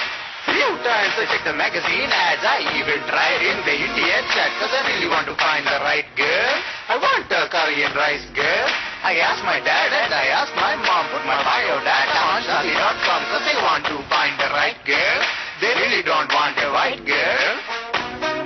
Few 0.47 0.71
times 0.87 1.15
I 1.19 1.27
check 1.27 1.43
the 1.43 1.59
magazine 1.59 2.07
ads, 2.07 2.47
I 2.47 2.63
even 2.79 3.03
tried 3.11 3.43
in 3.43 3.59
the 3.67 3.75
India 3.75 4.23
chat, 4.31 4.55
cause 4.63 4.71
I 4.71 4.87
really 4.87 5.11
want 5.11 5.27
to 5.27 5.35
find 5.43 5.67
the 5.67 5.83
right 5.83 6.07
girl. 6.15 6.55
I 6.87 6.95
want 7.03 7.27
a 7.35 7.51
Korean 7.51 7.91
rice 7.99 8.23
girl. 8.31 8.67
I 9.03 9.19
asked 9.27 9.43
my 9.43 9.59
dad 9.59 9.91
and 9.91 10.15
I 10.15 10.31
asked 10.31 10.55
my 10.55 10.79
mom, 10.79 11.11
put 11.11 11.27
my 11.27 11.43
bio 11.43 11.83
data 11.83 12.19
on 12.31 12.47
Shadi.com, 12.47 13.21
cause 13.27 13.43
they 13.43 13.59
want 13.59 13.91
to 13.91 13.99
find 14.07 14.39
the 14.39 14.51
right 14.55 14.79
girl. 14.87 15.19
They 15.59 15.75
really 15.83 16.07
don't 16.07 16.31
want 16.31 16.55
a 16.63 16.71
white 16.71 17.03
girl. 17.03 17.53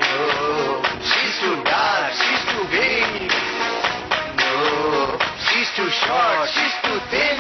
No, 0.01 0.81
she's 1.05 1.37
too 1.41 1.57
dark, 1.69 2.17
she's 2.17 2.45
too 2.49 2.65
big. 2.73 3.29
No, 4.41 5.21
she's 5.53 5.69
too 5.77 5.91
short, 6.01 6.49
she's 6.49 6.77
too 6.81 6.97
thin. 7.13 7.40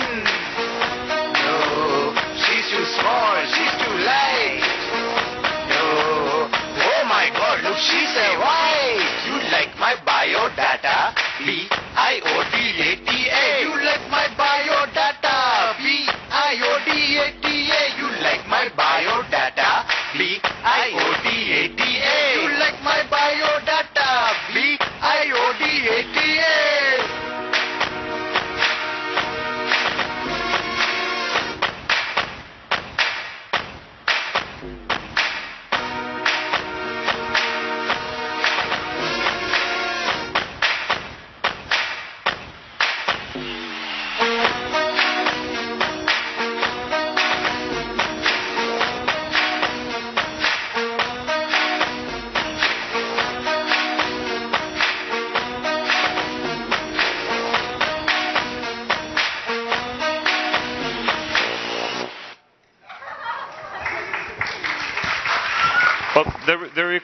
God, 7.80 8.12
look, 8.14 8.40
why? 8.40 9.00
You 9.26 9.36
like 9.52 9.72
my 9.78 9.96
bio 10.04 10.48
data? 10.56 11.14
B 11.44 11.68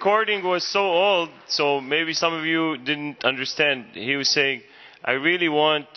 recording 0.07 0.45
was 0.45 0.65
so 0.65 0.83
old, 0.83 1.31
so 1.49 1.81
maybe 1.81 2.13
some 2.13 2.33
of 2.33 2.45
you 2.45 2.79
didn't 2.79 3.25
understand. 3.25 3.87
He 3.93 4.15
was 4.15 4.29
saying, 4.31 4.63
I 5.05 5.15
really 5.15 5.49
want 5.49 5.89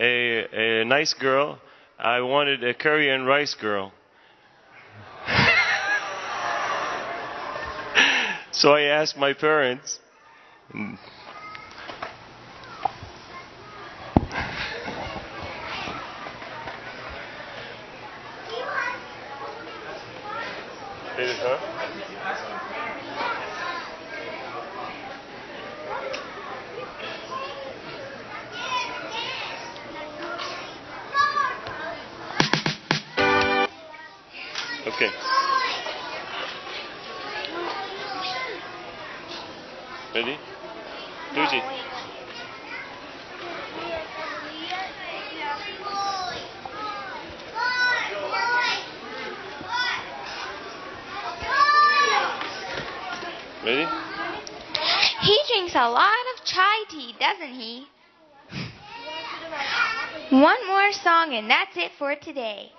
a, 0.00 0.80
a 0.80 0.84
nice 0.84 1.14
girl. 1.14 1.60
I 2.00 2.20
wanted 2.22 2.64
a 2.64 2.74
curry 2.74 3.08
and 3.10 3.28
rice 3.28 3.54
girl. 3.54 3.92
so 8.50 8.72
I 8.72 8.80
asked 8.90 9.16
my 9.16 9.34
parents. 9.34 10.00
for 62.07 62.15
today. 62.15 62.71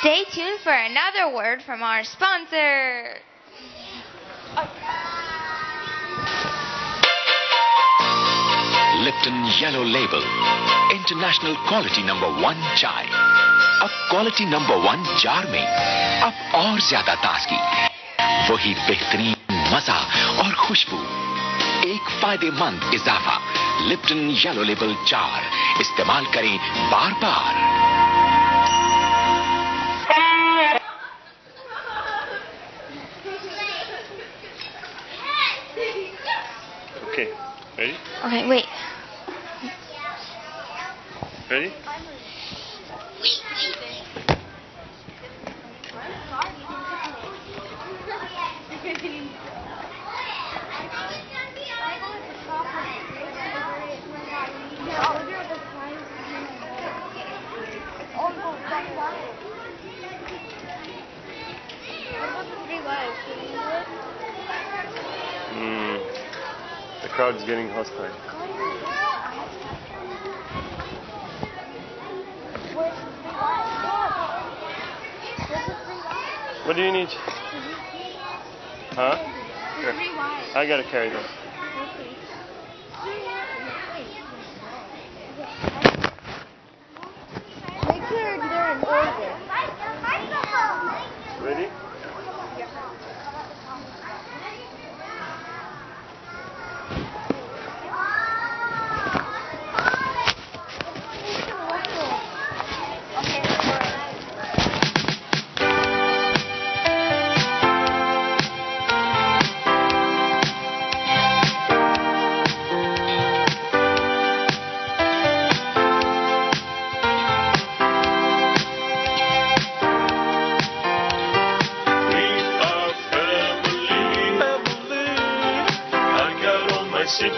Stay 0.00 0.24
tuned 0.32 0.60
for 0.60 0.72
another 0.72 1.34
word 1.34 1.62
from 1.62 1.82
our 1.82 2.04
sponsor. 2.04 3.16
Lipton 9.04 9.38
Yellow 9.60 9.84
Label. 9.84 10.22
International 10.92 11.56
quality 11.68 12.02
number 12.02 12.28
one 12.42 12.60
chai. 12.76 13.04
अब 13.80 13.90
quality 14.10 14.44
number 14.44 14.76
one 14.84 15.04
jar 15.20 15.46
में 15.50 15.66
अब 16.22 16.54
और 16.54 16.80
ज्यादा 16.88 17.14
ताजगी 17.24 17.60
वही 18.50 18.74
बेहतरीन 18.88 19.34
मजा 19.72 19.96
और 20.42 20.52
खुशबू 20.66 20.98
एक 21.92 22.10
फायदेमंद 22.22 22.90
इजाफा 22.94 23.36
Lipton 23.81 24.29
Yellow 24.43 24.63
Label 24.63 24.93
चार 25.07 25.41
इस्तेमाल 25.81 26.25
करें 26.25 26.57
बार 26.91 27.11
बार 27.23 27.84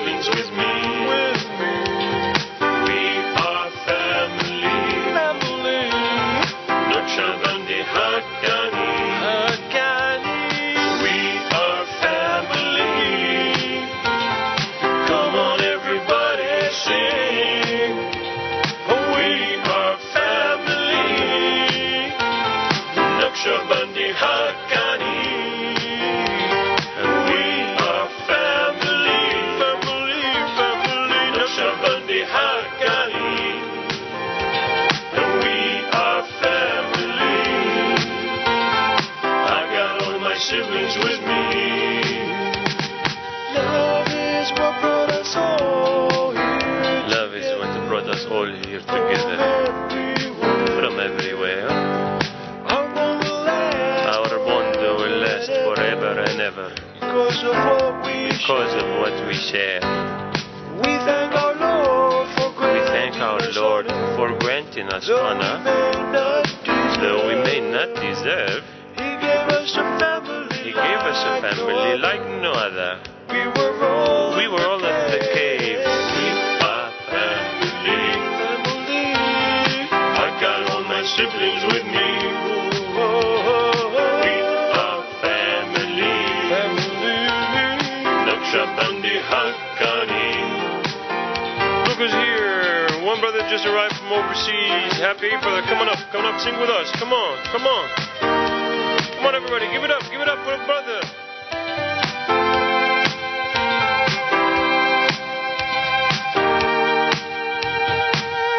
my 0.05 0.21
siblings 0.21 0.29
with 0.29 0.51
me. 0.57 1.96
Because 58.47 58.79
of 58.79 58.87
what 59.03 59.11
we 59.27 59.33
share. 59.51 59.83
We 60.79 60.95
thank 61.03 61.35
our 61.35 61.51
Lord 61.59 62.27
for 62.39 62.47
We 62.55 62.55
granting 62.55 62.87
thank 62.95 63.15
our 63.19 63.39
us 63.43 63.55
Lord 63.57 63.87
honor. 63.91 64.15
for 64.15 64.39
granting 64.39 64.87
us 64.87 65.05
Though 65.05 65.19
we 65.19 65.35
honor, 65.35 65.59
may 65.67 65.91
not 66.15 66.47
deserve, 66.63 67.01
though 67.03 67.27
we 67.27 67.35
may 67.43 67.59
not 67.59 67.91
deserve. 67.99 68.63
He 68.95 69.03
gave 69.19 69.51
us 69.51 69.75
a 69.75 69.83
family. 69.99 70.55
He 70.63 70.71
gave 70.71 71.03
us 71.03 71.19
a 71.27 71.43
like 71.43 71.43
no 71.43 71.67
family 71.67 71.75
other. 71.75 71.97
like 71.99 72.23
no 72.39 72.51
other. 72.55 72.91
We 73.35 73.43
were 73.51 73.83
all 73.83 74.37
We 74.39 74.47
were 74.47 74.63
all 74.65 74.79
in 74.79 74.95
the 75.11 75.19
cave. 75.35 75.83
We 75.83 76.27
are 76.63 76.91
family. 77.11 77.99
family. 78.63 79.11
I 79.91 80.27
got 80.39 80.71
all 80.71 80.83
my 80.87 81.03
siblings 81.03 81.63
with 81.73 81.83
me. 81.83 82.07
Just 93.58 93.70
arrived 93.74 93.95
from 93.95 94.12
overseas. 94.14 94.93
Happy 95.01 95.30
brother. 95.41 95.64
Come 95.64 95.80
on 95.82 95.89
up. 95.89 95.97
Coming 96.12 96.32
up. 96.32 96.39
Sing 96.41 96.60
with 96.60 96.70
us. 96.70 96.91
Come 96.91 97.12
on. 97.12 97.38
Come 97.45 97.66
on. 97.66 97.89
Come 99.18 99.26
on, 99.26 99.34
everybody, 99.34 99.66
give 99.72 99.84
it 99.84 99.89
up, 99.89 100.03
give 100.12 100.22
it 100.22 100.30
up 100.30 100.38
for 100.45 100.51
the 100.51 100.64
brother. 100.66 101.01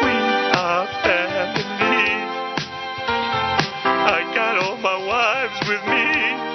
We 0.03 0.15
are 0.59 0.85
family. 0.99 2.11
I 3.87 4.31
got 4.35 4.57
all 4.57 4.75
my 4.77 4.97
wives 5.07 5.59
with 5.69 5.83
me. 5.87 6.48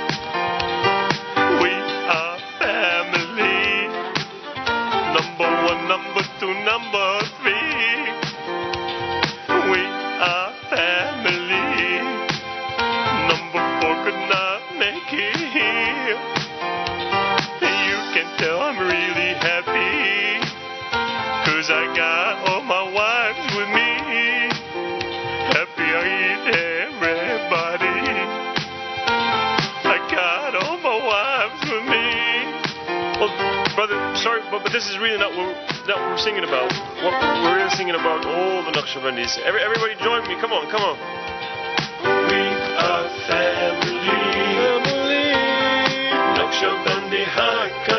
This 34.85 34.93
is 34.93 34.99
really 35.01 35.17
not 35.17 35.33
what, 35.35 35.57
not 35.89 35.97
what 35.97 36.11
we're 36.11 36.19
singing 36.19 36.45
about. 36.45 36.69
What, 37.01 37.17
we're 37.17 37.57
really 37.57 37.71
singing 37.71 37.95
about 37.95 38.27
all 38.27 38.63
the 38.69 38.73
Naqshbandis. 38.77 39.39
Every, 39.41 39.63
everybody 39.63 39.95
join 40.05 40.29
me. 40.29 40.37
Come 40.43 40.53
on, 40.53 40.69
come 40.69 40.83
on. 40.83 40.99
We 42.29 42.45
are 42.85 43.09
family. 43.25 43.97
Family. 44.61 45.33
Naqshbandi 46.37 47.25
Haqqani. 47.25 47.94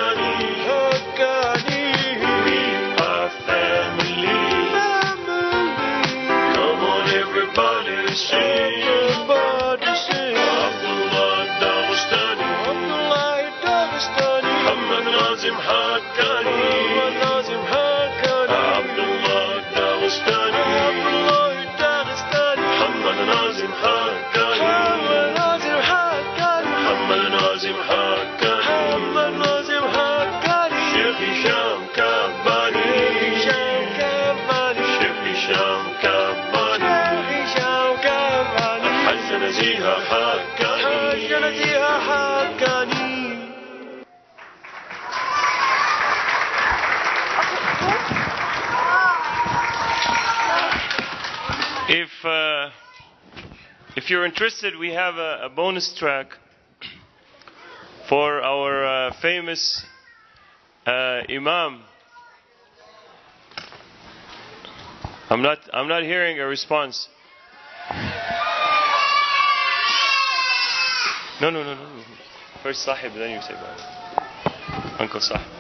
If 54.06 54.12
you're 54.12 54.24
interested, 54.24 54.78
we 54.78 54.91
have 54.91 55.16
a, 55.16 55.45
a 55.45 55.49
bonus 55.49 55.91
track 55.97 56.28
for 58.08 58.39
our 58.39 58.86
uh, 59.08 59.14
famous 59.20 59.84
uh, 60.86 61.22
Imam. 61.28 61.82
I'm 65.28 65.41
not 65.41 65.58
I'm 65.74 65.88
not 65.88 66.03
hearing 66.03 66.39
a 66.39 66.45
response. 66.45 67.10
No, 71.41 71.49
no, 71.49 71.64
no, 71.64 71.74
no. 71.74 72.03
First 72.62 72.84
Sahib, 72.84 73.14
then 73.14 73.32
you 73.32 73.41
say 73.41 73.53
bye. 73.56 74.97
Uncle 74.99 75.20
Sahib. 75.20 75.51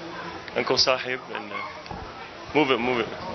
Uncle 0.55 0.77
Sahib, 0.77 1.19
and 1.33 1.51
uh, 1.51 1.55
move 2.53 2.69
it, 2.69 2.79
move 2.79 2.99
it. 2.99 3.34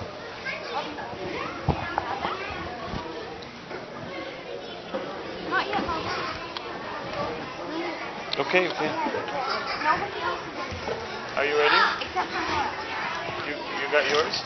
Okay, 8.41 8.67
okay. 8.69 8.91
Are 11.37 11.45
you 11.45 11.57
ready? 11.59 11.77
You, 13.45 13.53
you 13.53 13.85
got 13.91 14.09
yours? 14.09 14.41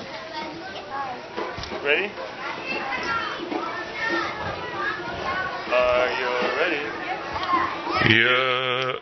Ready? 1.82 2.12
Are 5.72 6.12
you 6.12 6.30
ready? 6.60 7.06
يا 8.06 8.96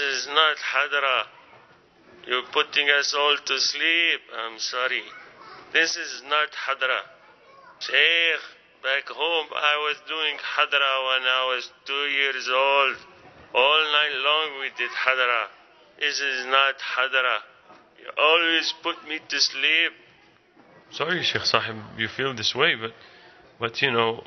is 0.00 0.26
not 0.28 0.56
Hadra. 0.56 1.24
You're 2.26 2.48
putting 2.52 2.88
us 2.90 3.14
all 3.16 3.36
to 3.44 3.58
sleep. 3.58 4.20
I'm 4.36 4.58
sorry. 4.58 5.02
This 5.72 5.96
is 5.96 6.22
not 6.28 6.48
Hadra. 6.52 7.00
Sheikh, 7.80 8.42
back 8.82 9.08
home 9.08 9.46
I 9.54 9.76
was 9.88 9.96
doing 10.08 10.36
Hadra 10.36 10.92
when 11.08 11.22
I 11.24 11.54
was 11.54 11.70
two 11.86 12.06
years 12.12 12.48
old. 12.48 12.96
All 13.54 13.82
night 13.92 14.16
long 14.24 14.60
we 14.60 14.68
did 14.76 14.90
Hadra. 14.90 15.46
This 15.98 16.20
is 16.20 16.46
not 16.46 16.74
Hadra. 16.78 17.38
You 18.00 18.10
always 18.18 18.74
put 18.82 18.96
me 19.08 19.20
to 19.28 19.40
sleep. 19.40 19.92
Sorry, 20.92 21.22
Sheikh 21.22 21.42
Sahib, 21.42 21.76
you 21.96 22.08
feel 22.08 22.34
this 22.34 22.54
way, 22.54 22.74
but 22.74 22.92
but 23.60 23.80
you 23.82 23.90
know, 23.90 24.24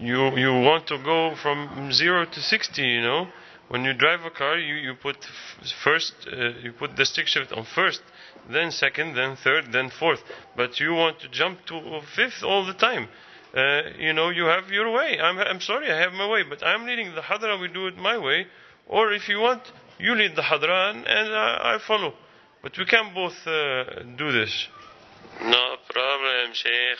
you 0.00 0.36
you 0.36 0.52
want 0.52 0.86
to 0.88 0.98
go 0.98 1.34
from 1.36 1.92
zero 1.92 2.24
to 2.26 2.40
sixty. 2.40 2.82
You 2.82 3.02
know, 3.02 3.28
when 3.68 3.84
you 3.84 3.92
drive 3.94 4.24
a 4.24 4.30
car, 4.30 4.58
you 4.58 4.74
you 4.74 4.94
put 4.94 5.16
first 5.84 6.14
uh, 6.32 6.58
you 6.62 6.72
put 6.72 6.96
the 6.96 7.04
stick 7.04 7.26
shift 7.26 7.52
on 7.52 7.64
first, 7.64 8.02
then 8.50 8.70
second, 8.70 9.14
then 9.14 9.36
third, 9.36 9.72
then 9.72 9.90
fourth. 9.90 10.22
But 10.56 10.80
you 10.80 10.94
want 10.94 11.20
to 11.20 11.28
jump 11.28 11.66
to 11.66 12.00
fifth 12.16 12.42
all 12.42 12.64
the 12.64 12.74
time. 12.74 13.08
Uh, 13.54 13.82
you 13.98 14.12
know, 14.12 14.28
you 14.30 14.44
have 14.44 14.70
your 14.70 14.92
way. 14.92 15.18
I'm 15.20 15.38
I'm 15.38 15.60
sorry, 15.60 15.90
I 15.90 15.98
have 16.00 16.12
my 16.12 16.28
way, 16.28 16.42
but 16.42 16.62
I'm 16.62 16.86
leading 16.86 17.14
the 17.14 17.22
hadra. 17.22 17.60
We 17.60 17.68
do 17.68 17.86
it 17.86 17.96
my 17.96 18.18
way, 18.18 18.46
or 18.86 19.12
if 19.12 19.28
you 19.28 19.40
want, 19.40 19.62
you 19.98 20.14
lead 20.14 20.36
the 20.36 20.42
hadra 20.42 20.90
and, 20.90 21.06
and 21.06 21.34
I, 21.34 21.74
I 21.74 21.78
follow. 21.86 22.14
But 22.62 22.76
we 22.76 22.84
can 22.86 23.14
both 23.14 23.46
uh, 23.46 24.02
do 24.16 24.32
this. 24.32 24.68
No 25.40 25.76
problem, 25.88 26.52
Sheikh. 26.52 26.98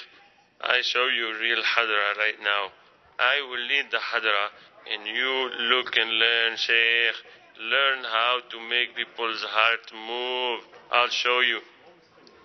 I 0.60 0.80
show 0.82 1.06
you 1.06 1.38
real 1.40 1.62
Hadra 1.62 2.16
right 2.16 2.38
now. 2.42 2.70
I 3.18 3.40
will 3.48 3.60
lead 3.66 3.90
the 3.90 3.98
Hadra 3.98 4.48
and 4.92 5.06
you 5.06 5.50
look 5.70 5.96
and 5.96 6.10
learn, 6.10 6.56
Sheikh. 6.56 7.14
Learn 7.60 8.04
how 8.04 8.38
to 8.50 8.60
make 8.68 8.94
people's 8.96 9.42
heart 9.42 9.90
move. 9.92 10.60
I'll 10.92 11.08
show 11.08 11.40
you. 11.40 11.60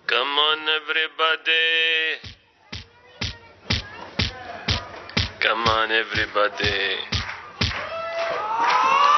Come 0.06 0.28
on, 0.28 0.58
everybody. 0.68 2.20
Come 5.40 5.64
on, 5.68 5.90
everybody. 5.92 6.98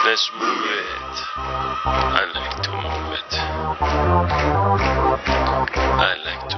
Let's 0.04 0.30
move 0.38 0.66
it. 0.70 1.16
I 1.36 2.22
like 2.34 2.62
to 2.62 2.70
move 2.70 3.12
it. 3.18 3.32
I 5.98 6.14
like 6.24 6.48
to 6.50 6.55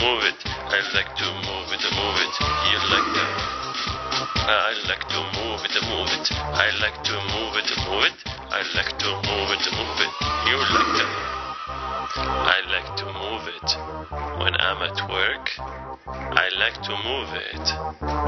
move 0.00 0.24
it, 0.24 0.24
move 0.24 0.24
it. 0.24 0.38
I 0.70 0.80
like 0.94 1.14
to 1.16 1.26
move 1.46 1.70
it, 1.70 1.84
move 1.94 2.18
it. 2.18 2.34
You 2.70 2.78
like 2.90 3.08
that? 3.14 3.30
I 4.46 4.72
like 4.88 5.06
to 5.08 5.20
move 5.38 5.62
it, 5.64 5.76
move 5.86 6.10
it. 6.10 6.26
I 6.32 6.70
like 6.80 7.02
to 7.04 7.16
move 7.30 7.54
it, 7.56 7.70
move 7.86 8.04
it. 8.04 8.18
I 8.50 8.62
like 8.74 8.98
to 8.98 9.10
move 9.22 9.50
it, 9.54 9.64
move 9.70 9.98
it. 10.02 10.14
You 10.46 10.56
like 10.58 10.92
that? 10.98 11.34
I 12.16 12.60
like 12.70 12.96
to 12.96 13.06
move 13.06 13.46
it. 13.48 13.68
When 14.40 14.54
I'm 14.56 14.82
at 14.82 14.98
work, 15.10 15.50
I 16.08 16.48
like 16.58 16.82
to 16.82 16.94
move 17.04 17.30
it. 17.34 17.66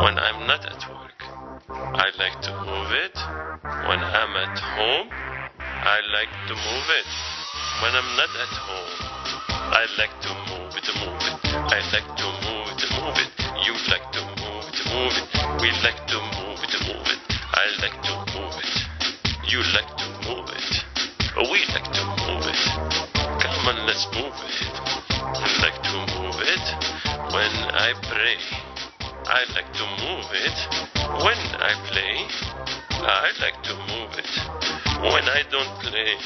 When 0.03 0.19
I'm 0.19 0.47
not 0.47 0.65
at 0.67 0.83
work, 0.91 1.21
I 1.71 2.11
like 2.19 2.41
to 2.43 2.53
move 2.65 2.93
it. 2.93 3.17
When 3.89 4.01
I'm 4.01 4.37
at 4.37 4.59
home, 4.59 5.09
I 5.61 6.01
like 6.15 6.33
to 6.49 6.55
move 6.55 6.89
it. 6.91 7.07
when 7.83 7.95
I'm 7.95 8.17
not 8.17 8.31
at 8.31 8.55
home. 8.57 9.07
I 9.49 9.87
like 9.99 10.21
to 10.23 10.31
move 10.49 10.77
it, 10.77 10.89
move. 11.01 11.16
I 11.57 11.81
like 11.89 12.05
to 12.21 12.29
move 12.45 12.69
it, 12.69 12.85
move 13.01 13.17
it. 13.17 13.33
You 13.65 13.73
like 13.89 14.05
to 14.13 14.21
move 14.45 14.65
it, 14.69 14.79
move 14.93 15.17
it. 15.17 15.25
We 15.65 15.73
like 15.81 16.05
to 16.13 16.19
move 16.37 16.61
it, 16.61 16.75
move 16.85 17.09
it. 17.09 17.21
I 17.57 17.65
like 17.81 17.97
to 18.05 18.13
move 18.37 18.57
it. 18.61 18.73
You 19.49 19.65
like 19.73 19.89
to 19.97 20.07
move 20.29 20.49
it. 20.53 20.69
We 21.49 21.65
like 21.73 21.89
to 21.97 22.05
move 22.29 22.45
it. 22.45 22.61
Come 23.41 23.69
on, 23.73 23.87
let's 23.89 24.05
move 24.13 24.37
it. 24.37 24.57
I 25.09 25.49
like 25.65 25.81
to 25.81 25.97
move 26.21 26.37
it 26.45 26.65
when 27.33 27.53
I 27.73 27.93
pray. 28.05 28.37
I 29.25 29.41
like 29.57 29.73
to 29.81 29.85
move 30.05 30.29
it 30.37 30.59
when 31.25 31.41
I 31.57 31.73
play. 31.89 32.21
I 33.01 33.33
like 33.41 33.63
to 33.65 33.75
move 33.89 34.13
it 34.21 34.29
when 35.01 35.25
I 35.25 35.43
don't 35.51 35.73
play. 35.81 36.17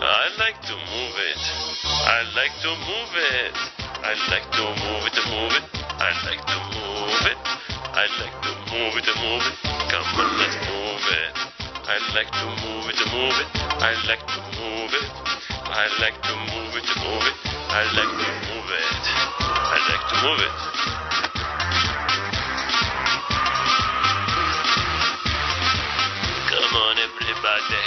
I 0.00 0.28
like 0.38 0.60
to 0.62 0.72
move 0.72 1.16
it. 1.20 1.42
I 1.84 2.22
like 2.34 2.54
to 2.62 2.70
move 2.88 3.12
it. 3.12 3.83
I 4.04 4.12
like 4.28 4.44
to 4.52 4.64
move 4.84 5.08
it, 5.08 5.16
move 5.32 5.52
it. 5.56 5.64
I 5.96 6.12
like 6.28 6.44
to 6.44 6.58
move 6.76 7.24
it. 7.24 7.40
I 7.40 8.04
like 8.20 8.36
to 8.44 8.52
move 8.68 9.00
it, 9.00 9.08
move 9.16 9.40
it. 9.48 9.56
Come 9.64 10.04
on, 10.20 10.28
let's 10.36 10.60
move 10.60 11.08
it. 11.08 11.32
I 11.88 11.96
like 12.12 12.28
to 12.28 12.44
move 12.68 12.84
it, 12.84 13.00
move 13.08 13.32
it. 13.40 13.48
I 13.80 13.96
like 14.04 14.20
to 14.28 14.40
move 14.60 14.92
it. 14.92 15.08
I 15.72 15.88
like 16.04 16.20
to 16.20 16.36
move 16.52 16.76
it, 16.76 16.84
move 17.00 17.24
it. 17.24 17.36
I 17.48 17.80
like 17.96 18.12
to 18.12 18.28
move 18.44 18.68
it. 18.76 18.92
I 19.40 19.76
like 19.88 20.04
to 20.12 20.16
move 20.20 20.40
it. 20.44 20.54
Come 26.52 26.74
on, 26.76 26.94
everybody. 27.00 27.84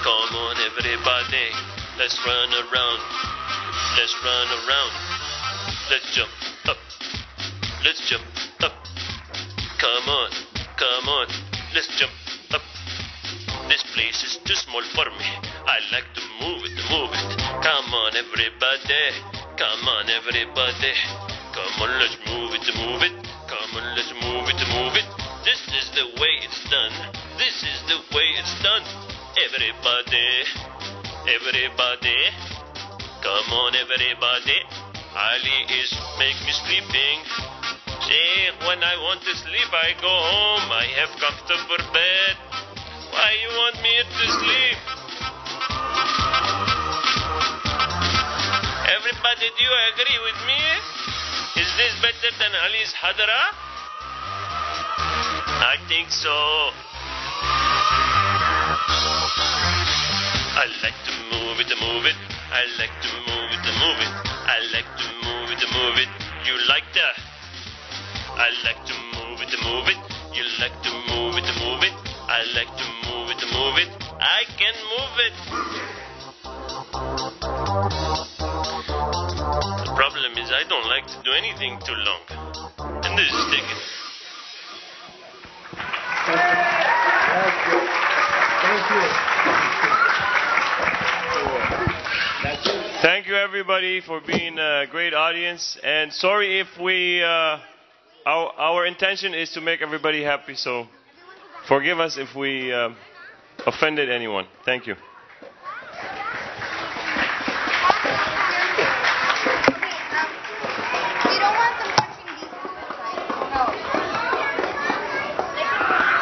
Come 0.00 0.32
on, 0.32 0.56
everybody. 0.64 1.52
Let's 2.00 2.16
run 2.24 2.56
around. 2.56 3.00
Let's 4.00 4.16
run 4.24 4.48
around. 4.64 5.07
Let's 5.88 6.04
jump 6.12 6.28
up. 6.68 6.76
Let's 7.82 8.04
jump 8.12 8.20
up. 8.60 8.76
Come 9.80 10.04
on, 10.04 10.30
come 10.76 11.08
on. 11.08 11.26
Let's 11.72 11.88
jump 11.96 12.12
up. 12.52 12.60
This 13.72 13.80
place 13.96 14.20
is 14.20 14.36
too 14.44 14.52
small 14.52 14.84
for 14.92 15.08
me. 15.16 15.24
I 15.64 15.80
like 15.88 16.12
to 16.12 16.20
move 16.44 16.60
it, 16.68 16.76
move 16.92 17.08
it. 17.16 17.40
Come 17.64 17.88
on, 17.88 18.12
everybody. 18.20 19.00
Come 19.56 19.88
on, 19.88 20.12
everybody. 20.12 20.92
Come 21.56 21.80
on, 21.80 21.90
let's 21.96 22.20
move 22.28 22.52
it, 22.52 22.68
move 22.76 23.00
it. 23.08 23.16
Come 23.48 23.80
on, 23.80 23.96
let's 23.96 24.12
move 24.12 24.44
it, 24.44 24.60
move 24.68 24.92
it. 24.92 25.08
This 25.48 25.64
is 25.72 25.88
the 25.96 26.04
way 26.20 26.32
it's 26.44 26.68
done. 26.68 26.92
This 27.40 27.64
is 27.64 27.80
the 27.88 27.96
way 28.12 28.28
it's 28.36 28.54
done. 28.60 28.84
Everybody, 29.40 30.44
everybody. 31.32 32.20
Come 33.24 33.56
on, 33.56 33.72
everybody. 33.72 34.87
Ali 35.18 35.66
is 35.82 35.90
make 36.22 36.38
me 36.46 36.52
sleeping. 36.54 37.18
Say, 38.06 38.54
when 38.70 38.78
I 38.86 38.94
want 39.02 39.18
to 39.26 39.34
sleep, 39.34 39.66
I 39.74 39.90
go 39.98 40.14
home. 40.14 40.70
I 40.70 40.86
have 41.02 41.10
comfortable 41.18 41.82
bed. 41.90 42.34
Why 43.10 43.34
you 43.42 43.50
want 43.58 43.82
me 43.82 43.98
to 43.98 44.24
sleep? 44.30 44.78
Everybody, 48.94 49.50
do 49.58 49.60
you 49.66 49.74
agree 49.90 50.20
with 50.22 50.38
me? 50.46 50.62
Is 51.66 51.70
this 51.74 51.98
better 51.98 52.30
than 52.38 52.54
Ali's 52.54 52.94
Hadra? 52.94 53.42
I 55.66 55.82
think 55.90 56.14
so. 56.14 56.30
I 60.54 60.64
like 60.86 60.98
to 61.10 61.12
move 61.34 61.58
it, 61.58 61.74
move 61.74 62.06
it. 62.06 62.18
I 62.54 62.62
like 62.78 62.94
to 63.02 63.10
move 63.26 63.50
it, 63.50 63.66
move 63.82 63.98
it. 63.98 64.27
I 64.68 64.70
like 64.70 64.84
to 64.84 65.08
move 65.24 65.48
it, 65.48 65.64
move 65.72 65.96
it. 65.96 66.08
You 66.44 66.52
like 66.68 66.84
that? 66.92 67.16
I 68.36 68.52
like 68.64 68.84
to 68.84 68.92
move 69.16 69.40
it, 69.40 69.48
move 69.64 69.88
it. 69.88 69.96
You 70.36 70.44
like 70.60 70.76
to 70.82 70.92
move 71.08 71.40
it, 71.40 71.48
move 71.56 71.80
it. 71.88 71.96
I 72.28 72.44
like 72.52 72.68
to 72.76 72.84
move 73.08 73.30
it, 73.32 73.40
move 73.48 73.78
it. 73.80 73.88
I 74.20 74.44
can 74.60 74.74
move 74.92 75.20
it. 75.24 75.32
The 79.86 79.92
problem 79.96 80.36
is 80.36 80.50
I 80.52 80.64
don't 80.68 80.86
like 80.86 81.06
to 81.06 81.22
do 81.24 81.32
anything 81.32 81.78
too 81.86 81.94
long. 82.04 82.20
And 83.04 83.16
this 83.16 83.32
is 83.32 83.46
taking. 83.50 83.80
Thank 93.00 93.28
you, 93.28 93.36
everybody, 93.36 94.00
for 94.00 94.20
being 94.20 94.58
a 94.58 94.84
great 94.90 95.14
audience. 95.14 95.78
And 95.84 96.12
sorry 96.12 96.58
if 96.58 96.66
we, 96.82 97.22
uh, 97.22 97.60
our, 98.26 98.52
our 98.58 98.86
intention 98.86 99.34
is 99.34 99.50
to 99.50 99.60
make 99.60 99.82
everybody 99.82 100.24
happy, 100.24 100.56
so 100.56 100.88
forgive 101.68 102.00
us 102.00 102.18
if 102.18 102.34
we 102.34 102.72
uh, 102.72 102.88
offended 103.64 104.10
anyone. 104.10 104.46
Thank 104.64 104.88
you. 104.88 104.96